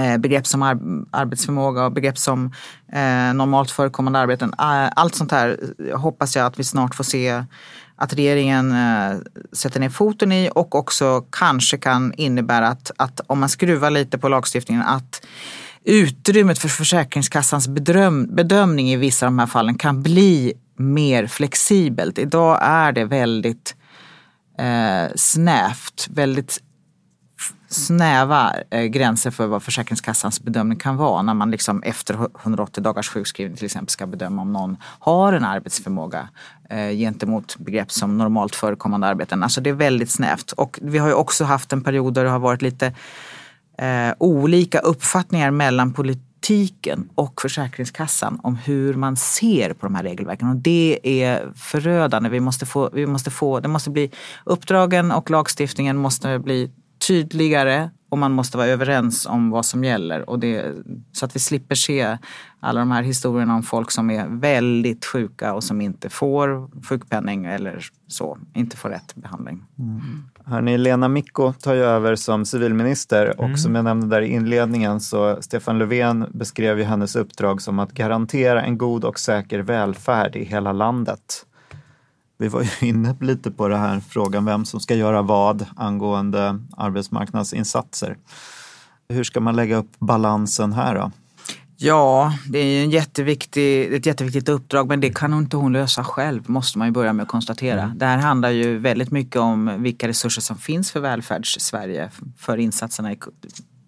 [0.00, 2.52] Eh, begrepp som ar- arbetsförmåga och begrepp som
[2.92, 4.54] eh, normalt förekommande arbeten.
[4.58, 7.44] Eh, allt sånt här eh, hoppas jag att vi snart får se
[7.96, 9.18] att regeringen eh,
[9.52, 14.18] sätter ner foten i och också kanske kan innebära att, att om man skruvar lite
[14.18, 15.26] på lagstiftningen att
[15.84, 22.18] utrymmet för Försäkringskassans bedöm, bedömning i vissa av de här fallen kan bli mer flexibelt.
[22.18, 23.76] Idag är det väldigt
[24.58, 26.58] eh, snävt, väldigt
[27.70, 33.08] snäva eh, gränser för vad Försäkringskassans bedömning kan vara när man liksom efter 180 dagars
[33.08, 36.28] sjukskrivning till exempel ska bedöma om någon har en arbetsförmåga
[36.70, 39.42] eh, gentemot begrepp som normalt förekommande arbeten.
[39.42, 40.52] Alltså det är väldigt snävt.
[40.52, 42.86] Och vi har ju också haft en period där det har varit lite
[43.78, 50.48] eh, olika uppfattningar mellan politiken och Försäkringskassan om hur man ser på de här regelverken.
[50.48, 52.28] Och det är förödande.
[52.28, 54.10] Vi måste få, vi måste få, det måste bli,
[54.44, 56.70] uppdragen och lagstiftningen måste bli
[57.06, 60.30] tydligare och man måste vara överens om vad som gäller.
[60.30, 60.74] Och det,
[61.12, 62.18] så att vi slipper se
[62.60, 67.44] alla de här historierna om folk som är väldigt sjuka och som inte får sjukpenning
[67.44, 69.64] eller så, inte får rätt behandling.
[69.78, 70.00] Mm.
[70.44, 73.56] Hörrni, Lena Micko tar ju över som civilminister och mm.
[73.56, 77.92] som jag nämnde där i inledningen så Stefan Löfven beskrev ju hennes uppdrag som att
[77.92, 81.46] garantera en god och säker välfärd i hela landet.
[82.40, 86.58] Vi var ju inne lite på det här frågan vem som ska göra vad angående
[86.76, 88.16] arbetsmarknadsinsatser.
[89.08, 91.10] Hur ska man lägga upp balansen här då?
[91.76, 96.50] Ja, det är en jätteviktig, ett jätteviktigt uppdrag men det kan inte hon lösa själv
[96.50, 97.82] måste man ju börja med att konstatera.
[97.82, 97.98] Mm.
[97.98, 103.12] Det här handlar ju väldigt mycket om vilka resurser som finns för välfärds-Sverige för insatserna
[103.12, 103.18] i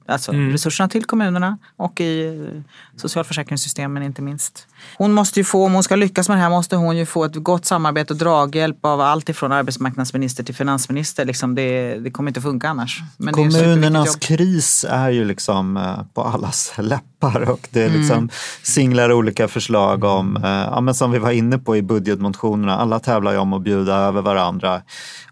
[0.07, 0.53] Alltså mm.
[0.53, 2.63] resurserna till kommunerna och i eh,
[2.97, 4.67] socialförsäkringssystemen inte minst.
[4.97, 7.25] Hon måste ju få, om hon ska lyckas med det här måste hon ju få
[7.25, 11.25] ett gott samarbete och draghjälp av allt ifrån arbetsmarknadsminister till finansminister.
[11.25, 13.01] Liksom det, det kommer inte funka annars.
[13.17, 17.99] Men Kommunernas kris är ju liksom eh, på allas läppar och det mm.
[17.99, 18.31] liksom mm.
[18.63, 23.01] singlar olika förslag om, eh, ja, men som vi var inne på i budgetmotionerna, alla
[23.01, 24.83] tävlar ju om att bjuda över varandra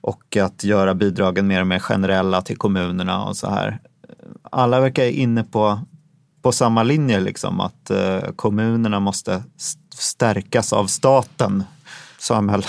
[0.00, 3.78] och att göra bidragen mer och mer generella till kommunerna och så här
[4.42, 5.80] alla verkar inne på,
[6.42, 9.42] på samma linje, liksom, att eh, kommunerna måste
[9.94, 11.64] stärkas av staten.
[12.20, 12.62] Samuel.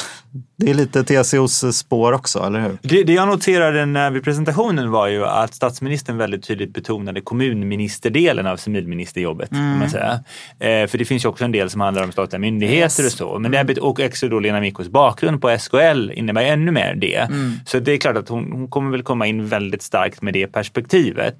[0.55, 2.77] Det är lite TCOs spår också, eller hur?
[2.81, 8.47] Det, det jag noterade när vid presentationen var ju att statsministern väldigt tydligt betonade kommunministerdelen
[8.47, 9.51] av civilministerjobbet.
[9.51, 9.79] Mm.
[9.79, 10.19] Man säga.
[10.59, 13.13] Eh, för det finns ju också en del som handlar om statliga myndigheter yes.
[13.13, 13.39] och så.
[13.39, 17.17] Men det, och också då Lena Mickos bakgrund på SKL innebär ännu mer det.
[17.17, 17.53] Mm.
[17.65, 20.47] Så det är klart att hon, hon, kommer väl komma in väldigt starkt med det
[20.47, 21.35] perspektivet.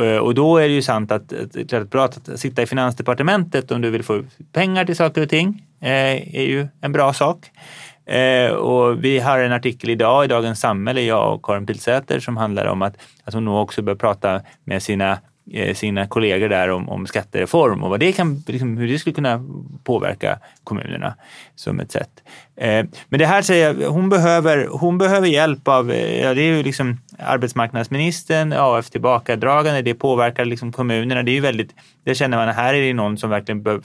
[0.00, 3.70] Eh, och då är det ju sant att det är bra att sitta i finansdepartementet
[3.70, 4.22] om du vill få
[4.52, 7.50] pengar till saker och ting Eh, är ju en bra sak.
[8.06, 12.36] Eh, och vi har en artikel idag i Dagens Samhälle, jag och Karin Pilsäter, som
[12.36, 15.18] handlar om att, att hon nog också bör prata med sina
[15.52, 19.14] eh, sina kollegor där om, om skattereform och vad det kan, liksom, hur det skulle
[19.14, 19.44] kunna
[19.84, 21.14] påverka kommunerna
[21.54, 22.10] som ett sätt.
[22.56, 26.56] Eh, men det här säger jag, hon behöver, hon behöver hjälp av, ja, det är
[26.56, 31.22] ju liksom arbetsmarknadsministern, AF tillbakadragande, det påverkar liksom kommunerna.
[31.22, 33.84] Det är ju väldigt, det känner man, här är det någon som verkligen behöver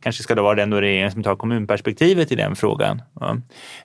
[0.00, 3.02] kanske ska det vara den regeringen som tar kommunperspektivet i den frågan.
[3.20, 3.36] Ja.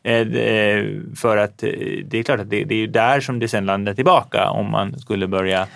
[0.04, 0.86] Eh,
[1.16, 1.70] för att eh,
[2.06, 5.00] det är klart att det, det är där som det sen landar tillbaka om man
[5.00, 5.68] skulle börja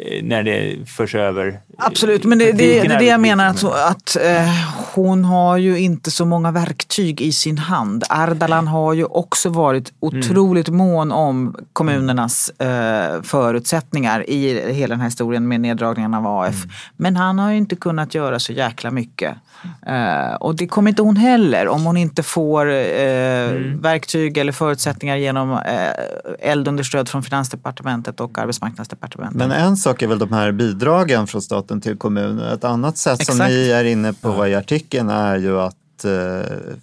[0.00, 1.60] Eh, när det förs över.
[1.78, 4.48] Absolut, men det, det, det är det jag menar att, att eh,
[4.94, 8.04] hon har ju inte så många verktyg i sin hand.
[8.08, 10.78] Ardalan har ju också varit otroligt mm.
[10.78, 16.64] mån om kommunernas eh, förutsättningar i hela den här historien med neddragningen av AF.
[16.64, 16.74] Mm.
[16.96, 19.36] Men han har ju inte kunnat göra så jäkla mycket.
[19.86, 23.80] Eh, och det kommer inte hon heller om hon inte får eh, mm.
[23.80, 29.38] verktyg eller förutsättningar genom eh, eldunderstöd från Finansdepartementet och Arbetsmarknadsdepartementet.
[29.38, 32.54] Men en sak är väl de här bidragen från staten till kommuner.
[32.54, 33.38] Ett annat sätt Exakt.
[33.38, 35.76] som ni är inne på i artikeln är ju att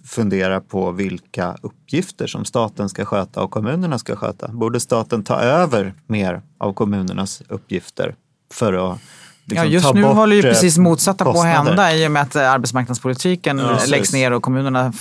[0.04, 4.48] fundera på vilka uppgifter som staten ska sköta och kommunerna ska sköta.
[4.48, 8.14] Borde staten ta över mer av kommunernas uppgifter
[8.52, 8.98] för att
[9.46, 11.54] Liksom, ja, just nu håller ju precis motsatta kostnader.
[11.54, 14.92] på att hända i och med att eh, arbetsmarknadspolitiken ja, läggs ner och kommunerna...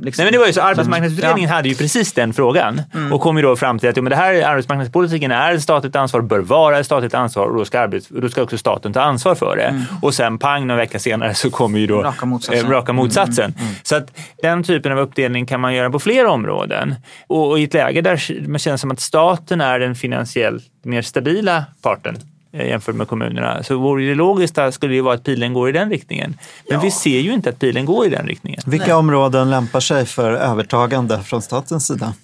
[0.00, 1.56] Liksom, Nej, men det var ju så, arbetsmarknadsutredningen ja.
[1.56, 3.12] hade ju precis den frågan mm.
[3.12, 5.96] och kom ju då fram till att jo, men det här arbetsmarknadspolitiken är ett statligt
[5.96, 9.00] ansvar, bör vara ett statligt ansvar och då ska, arbets, då ska också staten ta
[9.00, 9.62] ansvar för det.
[9.62, 9.82] Mm.
[10.02, 12.66] Och sen pang, några veckor senare så kommer ju då raka motsatsen.
[12.66, 13.44] Eh, raka motsatsen.
[13.44, 13.76] Mm, mm, mm.
[13.82, 16.94] Så att den typen av uppdelning kan man göra på flera områden.
[17.26, 21.02] Och, och i ett läge där man känner som att staten är den finansiellt mer
[21.02, 23.62] stabila parten Eh, jämfört med kommunerna.
[23.62, 26.38] Så vore det logiska skulle ju vara att pilen går i den riktningen.
[26.68, 26.80] Men ja.
[26.80, 28.60] vi ser ju inte att pilen går i den riktningen.
[28.66, 28.94] Vilka Nej.
[28.94, 32.14] områden lämpar sig för övertagande från statens sida?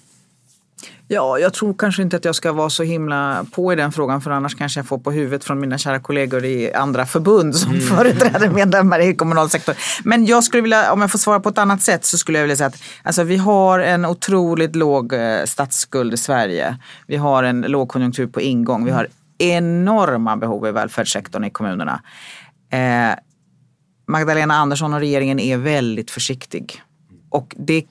[1.11, 4.21] Ja, jag tror kanske inte att jag ska vara så himla på i den frågan
[4.21, 7.71] för annars kanske jag får på huvudet från mina kära kollegor i andra förbund som
[7.71, 7.81] mm.
[7.81, 9.75] företräder medlemmar i kommunalsektorn.
[10.03, 12.43] Men jag skulle vilja, om jag får svara på ett annat sätt så skulle jag
[12.43, 16.77] vilja säga att alltså, vi har en otroligt låg eh, statsskuld i Sverige.
[17.07, 18.85] Vi har en lågkonjunktur på ingång.
[18.85, 19.07] Vi har
[19.39, 22.01] enorma behov i välfärdssektorn i kommunerna.
[22.69, 23.19] Eh,
[24.07, 26.81] Magdalena Andersson och regeringen är väldigt försiktig.
[27.29, 27.85] Och det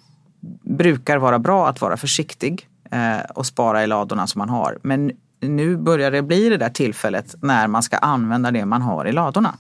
[0.62, 4.78] brukar vara bra att vara försiktig eh, och spara i ladorna som man har.
[4.82, 9.06] Men nu börjar det bli det där tillfället när man ska använda det man har
[9.08, 9.54] i ladorna.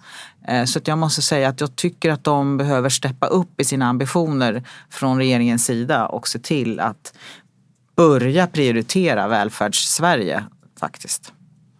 [0.48, 3.64] Eh, så att jag måste säga att jag tycker att de behöver steppa upp i
[3.64, 7.14] sina ambitioner från regeringens sida och se till att
[7.96, 10.44] börja prioritera välfärdssverige
[10.80, 11.32] faktiskt.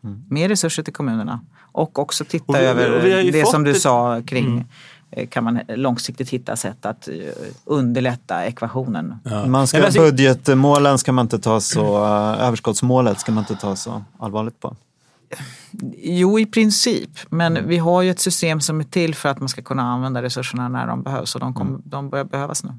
[0.05, 0.23] Mm.
[0.29, 1.41] Mer resurser till kommunerna
[1.73, 4.65] och också titta Och vi- över och vi det som du ett- sa kring Mm.
[5.11, 7.15] eh, kan man långsiktigt hitta sätt att eh,
[7.65, 9.15] underlätta ekvationen.
[9.47, 13.77] Man ska, alltså- budgetmålen ska man inte ta så, eh, överskottsmålet ska man inte ta
[13.77, 14.77] så allvarligt på.
[16.03, 17.11] Jo, i princip.
[17.31, 17.69] Men Mm.
[17.69, 20.69] vi har ju ett system som är till för att man ska kunna använda resurserna
[20.69, 21.83] när de behövs och de, kom, Mm.
[21.85, 22.71] de börjar behövas nu.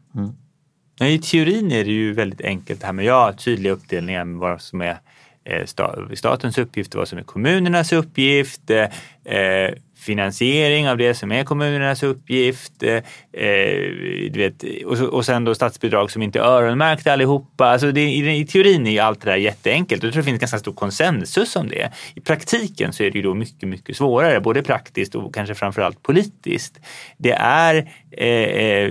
[0.99, 4.39] Nej, I teorin är det ju väldigt enkelt det här med ja, tydliga uppdelningar med
[4.39, 4.99] vad som är
[5.43, 5.65] Eh,
[6.15, 8.69] statens uppgift och vad som är kommunernas uppgift.
[8.69, 12.83] Eh, eh, finansiering av det som är kommunernas uppgift.
[14.33, 14.63] Vet,
[15.11, 17.65] och, sen då statsbidrag som inte är öronmärkta allihopa.
[17.65, 20.39] Alltså det, i, teorin är ju allt det där jätteenkelt och jag tror det finns
[20.39, 21.91] ganska stor konsensus om det.
[22.15, 26.03] I praktiken så är det ju då mycket, mycket svårare, både praktiskt och kanske framförallt
[26.03, 26.79] politiskt.
[27.17, 27.89] Det är,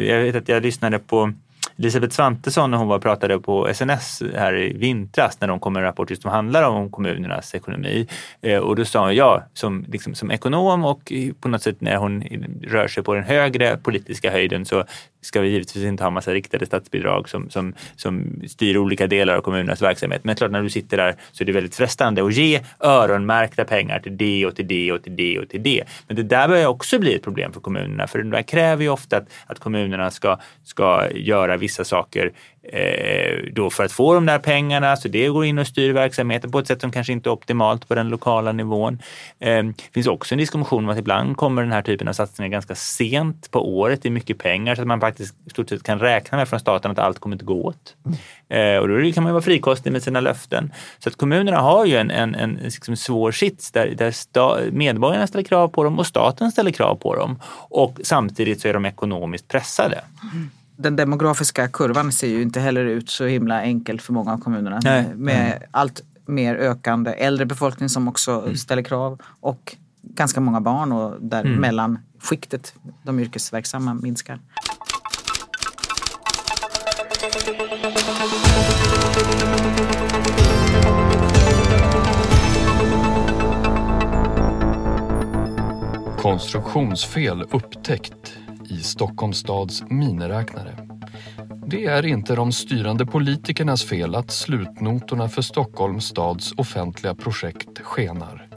[0.09, 1.33] jag vet att jag lyssnade på
[1.79, 5.73] Elisabeth Svantesson när hon var och pratade på SNS här i vintras när de kom
[5.73, 8.09] med en rapport just som handlar om kommunernas ekonomi.
[8.43, 11.97] Eh, och då sa hon, ja, som, liksom, som ekonom och på något sätt när
[11.97, 12.23] hon
[12.63, 14.85] rör sig på den högre politiska höjden så
[15.21, 19.41] ska vi givetvis inte ha massa riktade statsbidrag som, som, som styr olika delar av
[19.41, 20.25] kommunernas verksamhet.
[20.25, 23.99] Men klart, när du sitter där så är det väldigt frestande att ge öronmärkta pengar
[23.99, 25.85] till det och till det och till det och till det.
[26.07, 28.89] Men det där börjar också bli ett problem för kommunerna för det där kräver ju
[28.89, 34.27] ofta att, att kommunerna ska, ska göra vissa saker eh, då för att få de
[34.27, 34.97] där pengarna.
[34.97, 37.89] Så det går in och styr verksamheten på ett sätt som kanske inte är optimalt
[37.89, 39.03] på den lokala nivån.
[39.41, 42.51] Eh, det finns också en diskussion om att ibland kommer den här typen av satsningar
[42.51, 44.03] ganska sent på året.
[44.03, 46.61] Det är mycket pengar så att man faktiskt i stort sett kan räkna med från
[46.61, 47.97] staten att allt kommer inte gå åt.
[48.49, 50.73] Eh, och då kan man ju vara frikostig med sina löften.
[50.99, 55.27] Så att kommunerna har ju en, en, en liksom svår sits där, där sta, medborgarna
[55.27, 57.39] ställer krav på dem och staten ställer krav på dem.
[57.71, 60.01] Och samtidigt så är de ekonomiskt pressade.
[60.81, 64.81] Den demografiska kurvan ser ju inte heller ut så himla enkelt för många av kommunerna.
[64.85, 65.05] Nej.
[65.15, 68.57] Med allt mer ökande äldre befolkning som också Mm.
[68.57, 71.61] ställer krav och ganska många barn och där Mm.
[71.61, 74.39] mellanskiktet, de yrkesverksamma, minskar.
[86.17, 88.38] Konstruktionsfel upptäckt
[88.71, 90.77] i Stockholms stads miniräknare.
[91.67, 98.49] Det är inte de styrande politikernas fel att slutnotorna för Stockholms stads offentliga projekt skenar.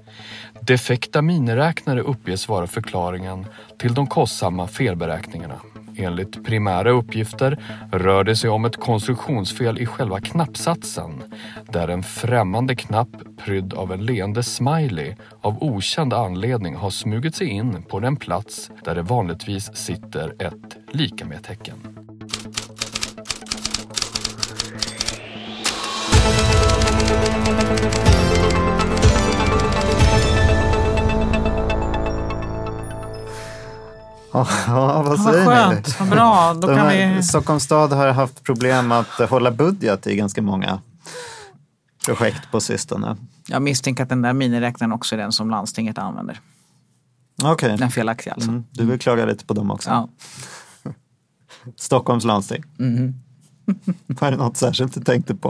[0.61, 3.45] Defekta miniräknare uppges vara förklaringen
[3.77, 5.61] till de kostsamma felberäkningarna.
[5.95, 7.59] Enligt primära uppgifter
[7.91, 11.23] rör det sig om ett konstruktionsfel i själva knappsatsen
[11.69, 17.47] där en främmande knapp prydd av en leende smiley av okänd anledning har smugit sig
[17.47, 21.43] in på den plats där det vanligtvis sitter ett lika med
[34.67, 35.45] Ja, vad Vad säger ni?
[35.45, 36.53] skönt, vad bra.
[36.53, 37.23] Då kan vi...
[37.23, 40.81] Stockholms stad har haft problem att hålla budget i ganska många
[42.05, 43.17] projekt på sistone.
[43.47, 46.39] Jag misstänker att den där miniräknaren också är den som landstinget använder.
[47.43, 48.49] Okej, Den felaktiga alltså.
[48.49, 49.89] mm, du vill klaga lite på dem också.
[49.89, 50.09] Ja.
[51.75, 52.63] Stockholms landsting.
[52.77, 53.15] Mhm.
[54.07, 55.49] Var det något särskilt du tänkte på?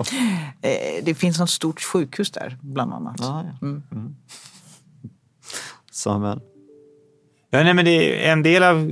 [0.61, 3.15] Eh, Det finns något stort sjukhus där bland annat.
[3.19, 3.67] Ja, ja.
[3.67, 4.15] Mm.
[5.91, 6.41] Samuel.
[7.53, 8.91] Ja, nej, men det är en del av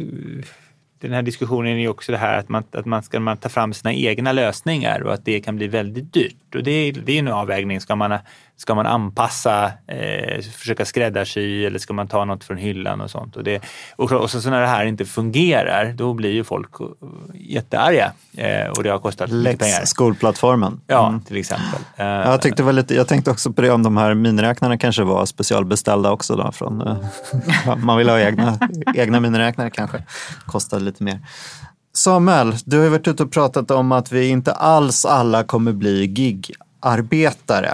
[0.99, 3.49] den här diskussionen är ju också det här att man, att man ska man ta
[3.49, 6.48] fram sina egna lösningar och att det kan bli väldigt dyrt.
[6.55, 7.81] Och det, är- det är en avvägning.
[7.81, 8.17] Ska man,
[8.57, 13.35] ska man anpassa, eh, försöka skräddarsy eller ska man ta något från hyllan och sånt?
[13.35, 13.61] Och, det,
[13.95, 16.69] och, och så, så när det här inte fungerar, då blir ju folk
[17.33, 19.79] jättearga eh, och det har kostat mycket pengar.
[19.79, 20.81] Lex skolplattformen.
[20.87, 21.21] Ja, Mm.
[21.21, 21.79] till exempel.
[21.97, 25.03] Eh, Jag, tyckte väl lite, jag tänkte också på det om de här miniräknarna kanske
[25.03, 26.35] var specialbeställda också.
[26.35, 26.97] Då, från, eh,
[27.77, 28.59] man vill ha egna,
[28.95, 30.03] egna miniräknare kanske.
[30.45, 31.19] Kostar lite mer.
[31.99, 36.05] Samuel, du har varit ute och pratat om att vi inte alls alla kommer bli
[36.05, 37.67] gigarbetare.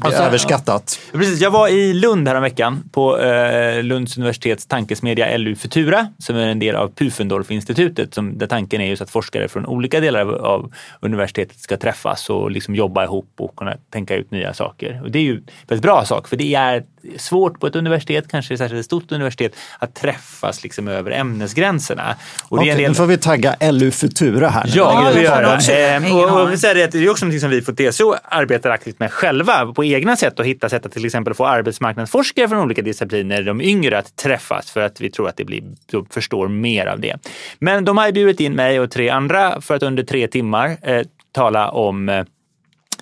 [0.00, 1.00] Det är Alltså, överskattat.
[1.12, 6.46] Precis, jag var i Lund häromveckan på eh, Lunds universitets tankesmedja LU Futura som är
[6.46, 10.34] en del av Pufendorf-institutet som, där tanken är just att forskare från olika delar av,
[10.34, 15.00] av universitetet ska träffas och liksom jobba ihop och kunna tänka ut nya saker.
[15.04, 16.84] Och det är ju en väldigt bra sak för det är
[17.16, 22.16] svårt på ett universitet, kanske särskilt ett stort universitet, att träffas liksom över ämnesgränserna.
[22.48, 24.70] Och Okej, del- Nu får vi tagga LU Futura här.
[24.74, 25.96] Ja, det jag vi får göra.
[25.96, 28.98] Eh, och, och vi säger det är också något som vi på TCO arbetar aktivt
[28.98, 32.82] med själva på egna sätt och hitta sätt att till exempel få arbetsmarknadsforskare från olika
[32.82, 36.86] discipliner, de yngre, att träffas för att vi tror att det blir, de förstår mer
[36.86, 37.16] av det.
[37.58, 41.02] Men de har bjudit in mig och tre andra för att under tre timmar eh,
[41.32, 42.24] tala om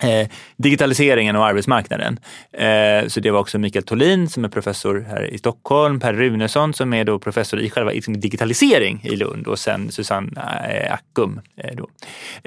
[0.03, 2.19] eh, digitaliseringen och arbetsmarknaden.
[2.53, 6.75] Eh, så det var också Mikael Tolin som är professor här i Stockholm, Per Runesson
[6.75, 10.31] som är då professor i själva liksom digitalisering i Lund och sen Susanne
[10.71, 11.41] eh, Ackum.
[11.57, 11.89] Eh, då.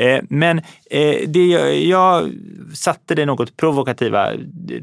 [0.03, 0.58] Eh, men
[0.89, 2.32] eh, det, jag, jag
[2.74, 4.32] satte den något provokativa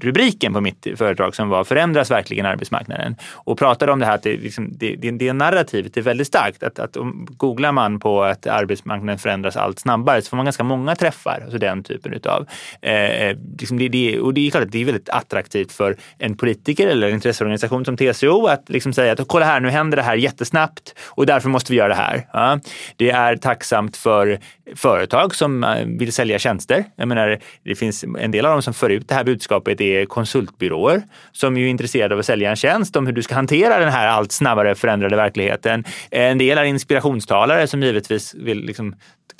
[0.01, 3.17] rubriken på mitt föredrag som var Förändras verkligen arbetsmarknaden?
[3.33, 6.63] Och pratade om det här att det, liksom, det, det, det narrativet är väldigt starkt.
[6.63, 10.65] Att, att om, googlar man på att arbetsmarknaden förändras allt snabbare så får man ganska
[10.65, 12.47] många träffar, alltså den typen utav
[12.83, 15.97] Eh, eh, liksom det, det, och det är klart att det är väldigt attraktivt för
[16.19, 19.97] en politiker eller en intresseorganisation som TCO att liksom säga att kolla här, nu händer
[19.97, 22.27] det här jättesnabbt och därför måste vi göra det här.
[22.33, 22.61] Ja.
[22.97, 24.39] Det är tacksamt för
[24.77, 26.85] företag som eh, vill sälja tjänster.
[26.97, 30.05] Jag menar, det finns en del av dem som för ut det här budskapet är
[30.05, 31.03] konsultbyråer
[31.33, 33.93] som ju är intresserade av att sälja en tjänst om hur du ska hantera den
[33.93, 35.85] här allt snabbare förändrade verkligheten.
[36.11, 38.95] En del är inspirationstalare som givetvis vill liksom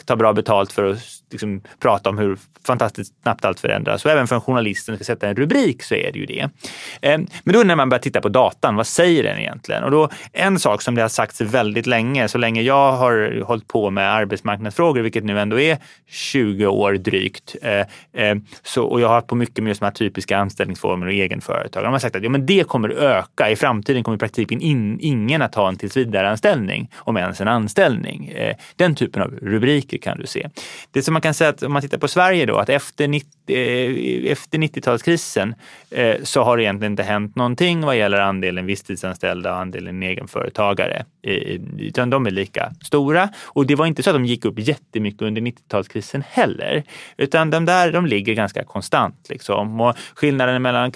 [0.05, 0.99] ta bra betalt för att
[1.31, 4.05] liksom prata om hur fantastiskt snabbt allt förändras.
[4.05, 6.49] Och även för en journalist som ska sätta en rubrik så är det ju det.
[7.03, 9.85] Eh, men då när man börjar titta på datan, vad säger den egentligen?
[9.85, 13.69] Och då en sak som det har sagts väldigt länge, så länge jag har hållit
[13.69, 15.79] på med arbetsmarknadsfrågor, vilket nu ändå är
[16.09, 17.81] 20 år drygt, eh,
[18.23, 21.13] eh, så, och jag har haft på mycket med just de här typiska anställningsformer och
[21.13, 21.85] egenföretag.
[21.85, 23.51] De har sagt att ja, men det kommer öka.
[23.51, 28.35] I framtiden kommer i praktiken in, ingen att ha en tillsvidareanställning, om ens en anställning.
[28.77, 29.31] Den typen av
[29.73, 30.49] rubriker kan du se.
[30.91, 33.31] Det som man kan säga att om man tittar på Sverige då, att efter 90
[33.47, 35.55] Eh, efter 90-talskrisen
[35.91, 41.05] eh, så har det egentligen inte hänt någonting vad gäller andelen visstidsanställda och andelen egenföretagare.
[41.23, 43.29] Eh, utan de är lika stora.
[43.45, 46.83] Och det var inte så att de gick upp jättemycket under 90-talskrisen heller.
[47.17, 49.27] Utan de där de ligger ganska konstant.
[49.29, 49.81] Liksom.
[49.81, 50.93] Och skillnaden mellan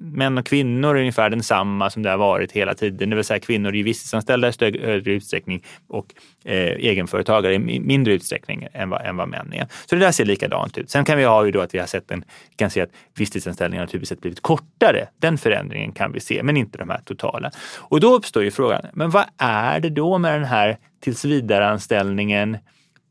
[0.00, 3.10] män, och kvinnor är ungefär densamma som det har varit hela tiden.
[3.10, 6.06] Det vill säga kvinnor är visstidsanställda i större utsträckning och
[6.44, 9.66] egenföretagare i mindre utsträckning än vad, än vad män är.
[9.86, 10.89] Så det där ser likadant ut.
[10.90, 12.24] Sen kan vi ha ju då att vi har sett en,
[12.56, 15.08] kan se att visstidsanställningarna typiskt sett blivit kortare.
[15.18, 17.50] Den förändringen kan vi se, men inte de här totala.
[17.78, 22.58] Och då uppstår ju frågan, men vad är det då med den här tillsvidareanställningen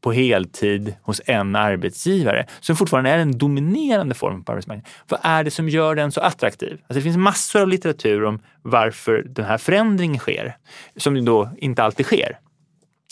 [0.01, 4.91] på heltid hos en arbetsgivare som fortfarande är den dominerande formen på arbetsmarknaden.
[5.07, 6.71] Vad är det som gör den så attraktiv?
[6.71, 10.57] Alltså det finns massor av litteratur om varför den här förändringen sker,
[10.97, 12.39] som då inte alltid sker.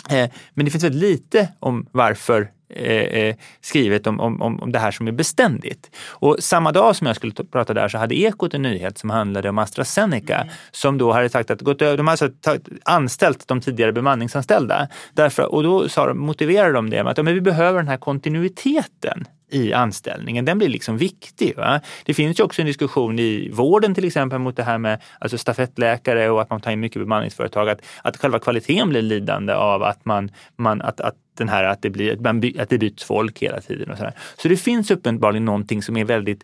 [0.09, 4.79] Eh, men det finns väldigt lite om varför eh, eh, skrivet om, om, om det
[4.79, 5.91] här som är beständigt.
[6.09, 9.09] Och samma dag som jag skulle ta- prata där så hade Ekot en nyhet som
[9.09, 13.47] handlade om AstraZeneca som då hade sagt att gått över, de hade alltså tagit, anställt
[13.47, 14.87] de tidigare bemanningsanställda.
[15.13, 17.87] Därför, och då sa de, motiverade de det med att ja, men vi behöver den
[17.87, 20.45] här kontinuiteten i anställningen.
[20.45, 21.55] Den blir liksom viktig.
[21.57, 21.81] Va?
[22.05, 25.37] Det finns ju också en diskussion i vården till exempel mot det här med alltså
[25.37, 27.69] stafettläkare och att man tar in mycket bemanningsföretag.
[27.69, 31.81] Att, att själva kvaliteten blir lidande av att, man, man, att, att, den här, att,
[31.81, 33.91] det blir, att, det byts folk hela tiden.
[33.91, 34.13] Och så, här.
[34.37, 36.43] så det finns uppenbarligen någonting som är väldigt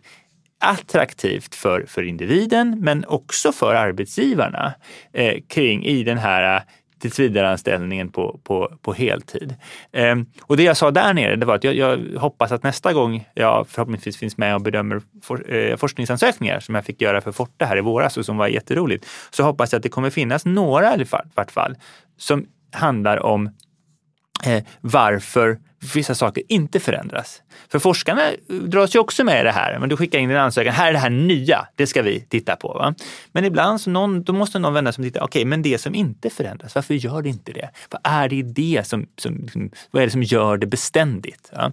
[0.58, 4.74] attraktivt för, för individen men också för arbetsgivarna
[5.12, 6.62] eh, kring i den här
[7.04, 9.54] tillsvidareanställningen på, på, på heltid.
[9.92, 12.92] Ehm, och det jag sa där nere det var att jag, jag hoppas att nästa
[12.92, 17.32] gång jag förhoppningsvis finns med och bedömer for, eh, forskningsansökningar som jag fick göra för
[17.32, 20.44] Forte här i våras och som var jätteroligt, så hoppas jag att det kommer finnas
[20.44, 21.76] några i vart fall
[22.16, 23.50] som handlar om
[24.46, 25.58] eh, varför
[25.94, 27.42] vissa saker inte förändras.
[27.68, 29.78] För forskarna dras ju också med i det här.
[29.78, 32.56] Men du skickar in din ansökan, här är det här nya, det ska vi titta
[32.56, 32.68] på.
[32.68, 32.94] Va?
[33.32, 35.78] Men ibland så någon, då måste någon vända sig och titta, okej, okay, men det
[35.78, 37.70] som inte förändras, varför gör det inte det?
[37.90, 39.48] Vad är det det som, som
[39.90, 41.50] vad är det som gör det beständigt?
[41.52, 41.72] Va?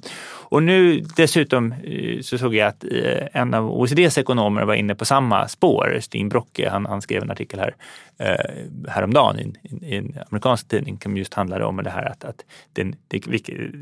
[0.52, 4.96] Och nu dessutom eh, så såg jag att eh, en av OECDs ekonomer var inne
[4.96, 5.98] på samma spår.
[6.02, 7.76] Stin Brocke, han, han skrev en artikel här
[8.20, 12.24] eh, häromdagen i, i, i en amerikansk tidning som just handlade om det här att,
[12.24, 13.22] att den, det,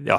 [0.07, 0.18] ja,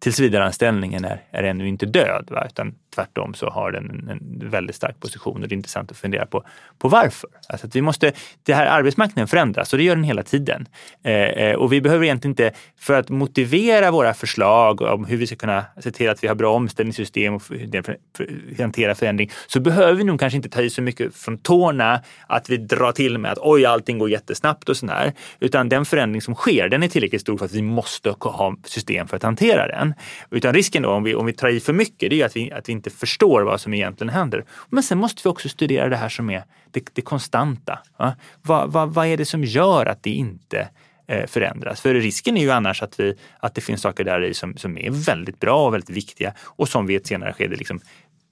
[0.00, 2.46] tillsvidareanställningen är, är ännu inte död, va?
[2.46, 5.96] utan tvärtom så har den en, en väldigt stark position och det är intressant att
[5.96, 6.44] fundera på,
[6.78, 7.30] på varför.
[7.48, 10.68] Alltså att vi måste, det här arbetsmarknaden förändras och det gör den hela tiden.
[11.02, 15.26] Eh, eh, och vi behöver egentligen inte, för att motivera våra förslag om hur vi
[15.26, 19.30] ska kunna se till att vi har bra omställningssystem och för, för, för, hantera förändring,
[19.46, 22.92] så behöver vi nog kanske inte ta i så mycket från tårna att vi drar
[22.92, 25.12] till med att oj, allting går jättesnabbt och sådär.
[25.40, 29.08] Utan den förändring som sker, den är tillräckligt stor för att vi måste ha system
[29.08, 29.89] för att hantera den.
[30.30, 32.52] Utan risken då om vi, om vi tar i för mycket, det är att vi,
[32.52, 34.44] att vi inte förstår vad som egentligen händer.
[34.68, 37.78] Men sen måste vi också studera det här som är det, det konstanta.
[37.96, 38.14] Va?
[38.42, 40.68] Vad, va, vad är det som gör att det inte
[41.06, 41.80] eh, förändras?
[41.80, 44.78] För risken är ju annars att, vi, att det finns saker där i som, som
[44.78, 47.80] är väldigt bra och väldigt viktiga och som vi i ett senare skede liksom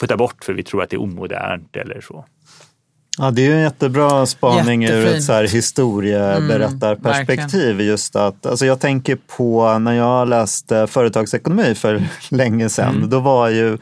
[0.01, 2.25] puttar bort för vi tror att det är omodernt eller så.
[3.19, 7.71] Ja, det är en jättebra spaning ur ett så här historieberättarperspektiv.
[7.71, 12.97] Mm, just att, alltså jag tänker på när jag läste företagsekonomi för länge sedan.
[12.97, 13.11] Mm.
[13.11, 13.79] Då var ju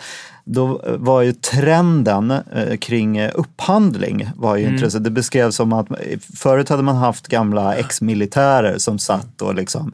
[0.49, 4.75] då var ju trenden eh, kring upphandling var ju Mm.
[4.75, 5.05] intressant.
[5.05, 5.87] Det beskrevs som att
[6.37, 9.93] förut hade man haft gamla ex-militärer som satt och liksom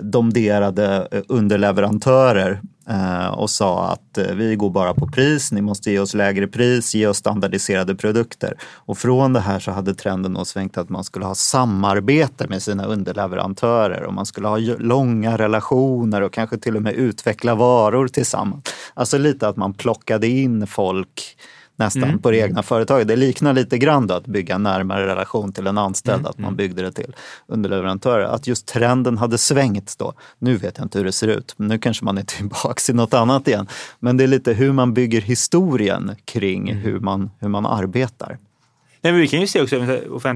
[0.00, 5.90] domderade eh, underleverantörer Eh, och sa att eh, vi går bara på pris, ni måste
[5.90, 8.56] ge oss lägre pris, ge oss standardiserade produkter.
[8.62, 12.62] Och från det här så hade trenden då svängt att man skulle ha samarbete med
[12.62, 18.08] sina underleverantörer och man skulle ha långa relationer och kanske till och med utveckla varor
[18.08, 18.64] tillsammans.
[18.94, 21.36] Alltså lite att man plockade in folk
[21.76, 23.08] nästan på det egna företaget.
[23.08, 26.82] Det liknar lite grann då att bygga närmare relation till en anställd, att man byggde
[26.82, 27.16] det till
[27.46, 28.24] underleverantörer.
[28.24, 30.12] Att just trenden hade svängt då.
[30.38, 32.92] Nu vet jag inte hur det ser ut, men nu kanske man är tillbaks i
[32.92, 33.66] något annat igen.
[34.00, 38.38] Men det är lite hur man bygger historien kring hur, man, hur man arbetar.
[39.04, 39.78] Nej, men vi kan ju se också,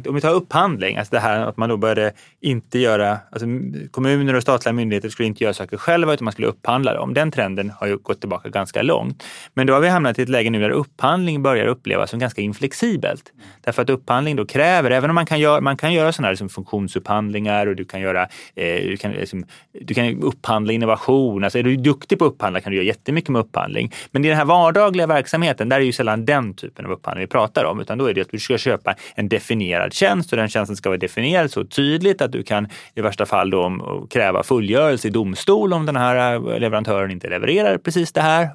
[0.08, 3.46] om vi tar upphandling, alltså det här att man då började inte göra, alltså
[3.90, 7.14] kommuner och statliga myndigheter skulle inte göra saker själva utan man skulle upphandla dem.
[7.14, 9.24] Den trenden har ju gått tillbaka ganska långt.
[9.54, 12.42] Men då har vi hamnat i ett läge nu där upphandling börjar upplevas som ganska
[12.42, 13.32] inflexibelt.
[13.64, 16.32] Därför att upphandling då kräver, även om man kan göra, man kan göra sådana här
[16.32, 18.22] liksom funktionsupphandlingar och du kan göra,
[18.54, 21.44] eh, du, kan, liksom, du kan upphandla innovation.
[21.44, 23.92] Alltså är du duktig på att upphandla kan du göra jättemycket med upphandling.
[24.10, 27.30] Men i den här vardagliga verksamheten, där är ju sällan den typen av upphandling vi
[27.30, 30.48] pratar om, utan då är det att du ska köpa en definierad tjänst och den
[30.48, 35.08] tjänsten ska vara definierad så tydligt att du kan i värsta fall då kräva fullgörelse
[35.08, 38.50] i domstol om den här eh, leverantören inte levererar precis det här.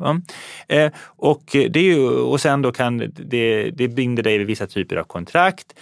[0.68, 4.68] Eh, och, det är ju, och sen då kan det, det binder dig vid vissa
[4.68, 5.74] typer av kontrakt.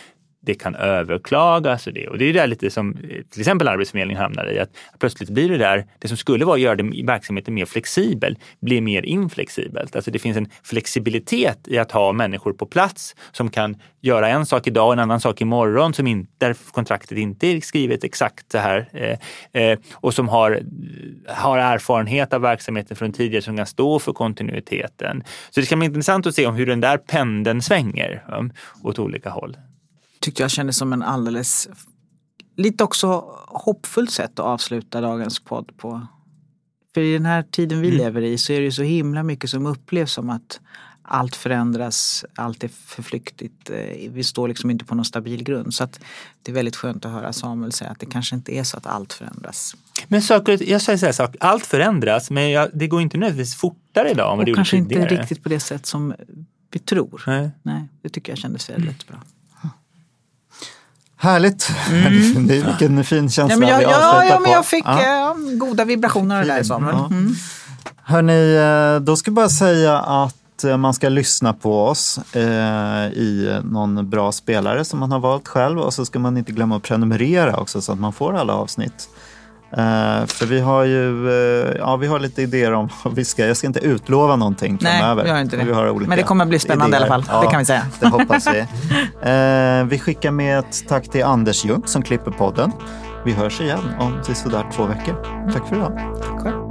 [0.44, 4.22] Det kan överklagas och det, och det är där lite som eh, till exempel Arbetsförmedlingen
[4.22, 4.60] hamnar i.
[4.60, 4.70] Att
[5.00, 8.82] plötsligt blir det där, det som skulle vara att göra det, verksamheten mer flexibel, blir
[8.82, 9.96] mer inflexibelt.
[9.96, 14.46] Alltså det finns en flexibilitet i att ha människor på plats som kan göra en
[14.46, 18.52] sak idag och en annan sak imorgon som inte, där kontraktet inte är skrivet exakt
[18.52, 20.62] så här eh, eh, och som har,
[21.28, 25.24] har erfarenhet av verksamheten från tidigare som kan stå för kontinuiteten.
[25.50, 28.52] Så det ska bli intressant att se om hur den där pendeln svänger um,
[28.84, 29.58] åt olika håll
[30.22, 31.70] tyckte jag kändes som en alldeles,
[32.58, 33.08] lite också
[33.48, 36.08] hoppfullt sätt att avsluta dagens podd på.
[36.94, 39.50] För i den här tiden vi lever i så är det ju så himla mycket
[39.50, 40.60] som upplevs som att
[41.04, 43.70] allt förändras, allt är förflyktigt.
[43.70, 45.74] eh, Vi står liksom inte på någon stabil grund.
[45.74, 45.88] Så
[46.44, 48.86] det är väldigt skönt att höra Samuel säga att det kanske inte är så att
[48.86, 49.76] allt förändras.
[50.08, 53.56] Men saker, jag säger så här, sak, allt förändras men jag, det går inte nödvändigtvis
[53.56, 55.22] fortare idag än vad det gjorde kanske inte tidigare.
[55.22, 56.14] riktigt på det sätt som
[56.72, 57.24] vi tror.
[57.28, 57.52] Nej.
[57.64, 59.18] Nej, det tycker jag kändes väldigt bra.
[61.22, 61.72] Härligt!
[62.48, 65.30] Det är vilken fin känsla Ja, men jag, vi ja, ja, men jag fick Ja.
[65.32, 66.96] eh, goda vibrationer av det där Samuel.
[66.98, 67.06] Ja.
[67.06, 67.34] Mm.
[68.04, 68.56] Hörni,
[68.96, 72.42] eh, då ska jag bara säga att eh, man ska lyssna på oss eh,
[73.14, 76.76] i någon bra spelare som man har valt själv och så ska man inte glömma
[76.78, 79.10] att prenumerera också så att man får alla avsnitt.
[79.78, 83.46] Eh, för vi har ju eh, ja, vi har lite idéer om vad vi ska,
[83.46, 85.24] jag ska inte utlova någonting Nej, framöver.
[85.24, 85.64] vi har inte det.
[85.64, 87.10] Vi har olika Men det kommer bli spännande idéer.
[87.10, 87.82] i alla fall, det kan vi säga.
[88.00, 88.66] Det hoppas vi.
[89.22, 92.72] Eh, vi skickar med ett tack till Anders Ljung som klipper podden.
[93.26, 95.16] Vi hörs igen om sådär två veckor.
[95.54, 96.00] Tack för idag.
[96.22, 96.71] Tack själv.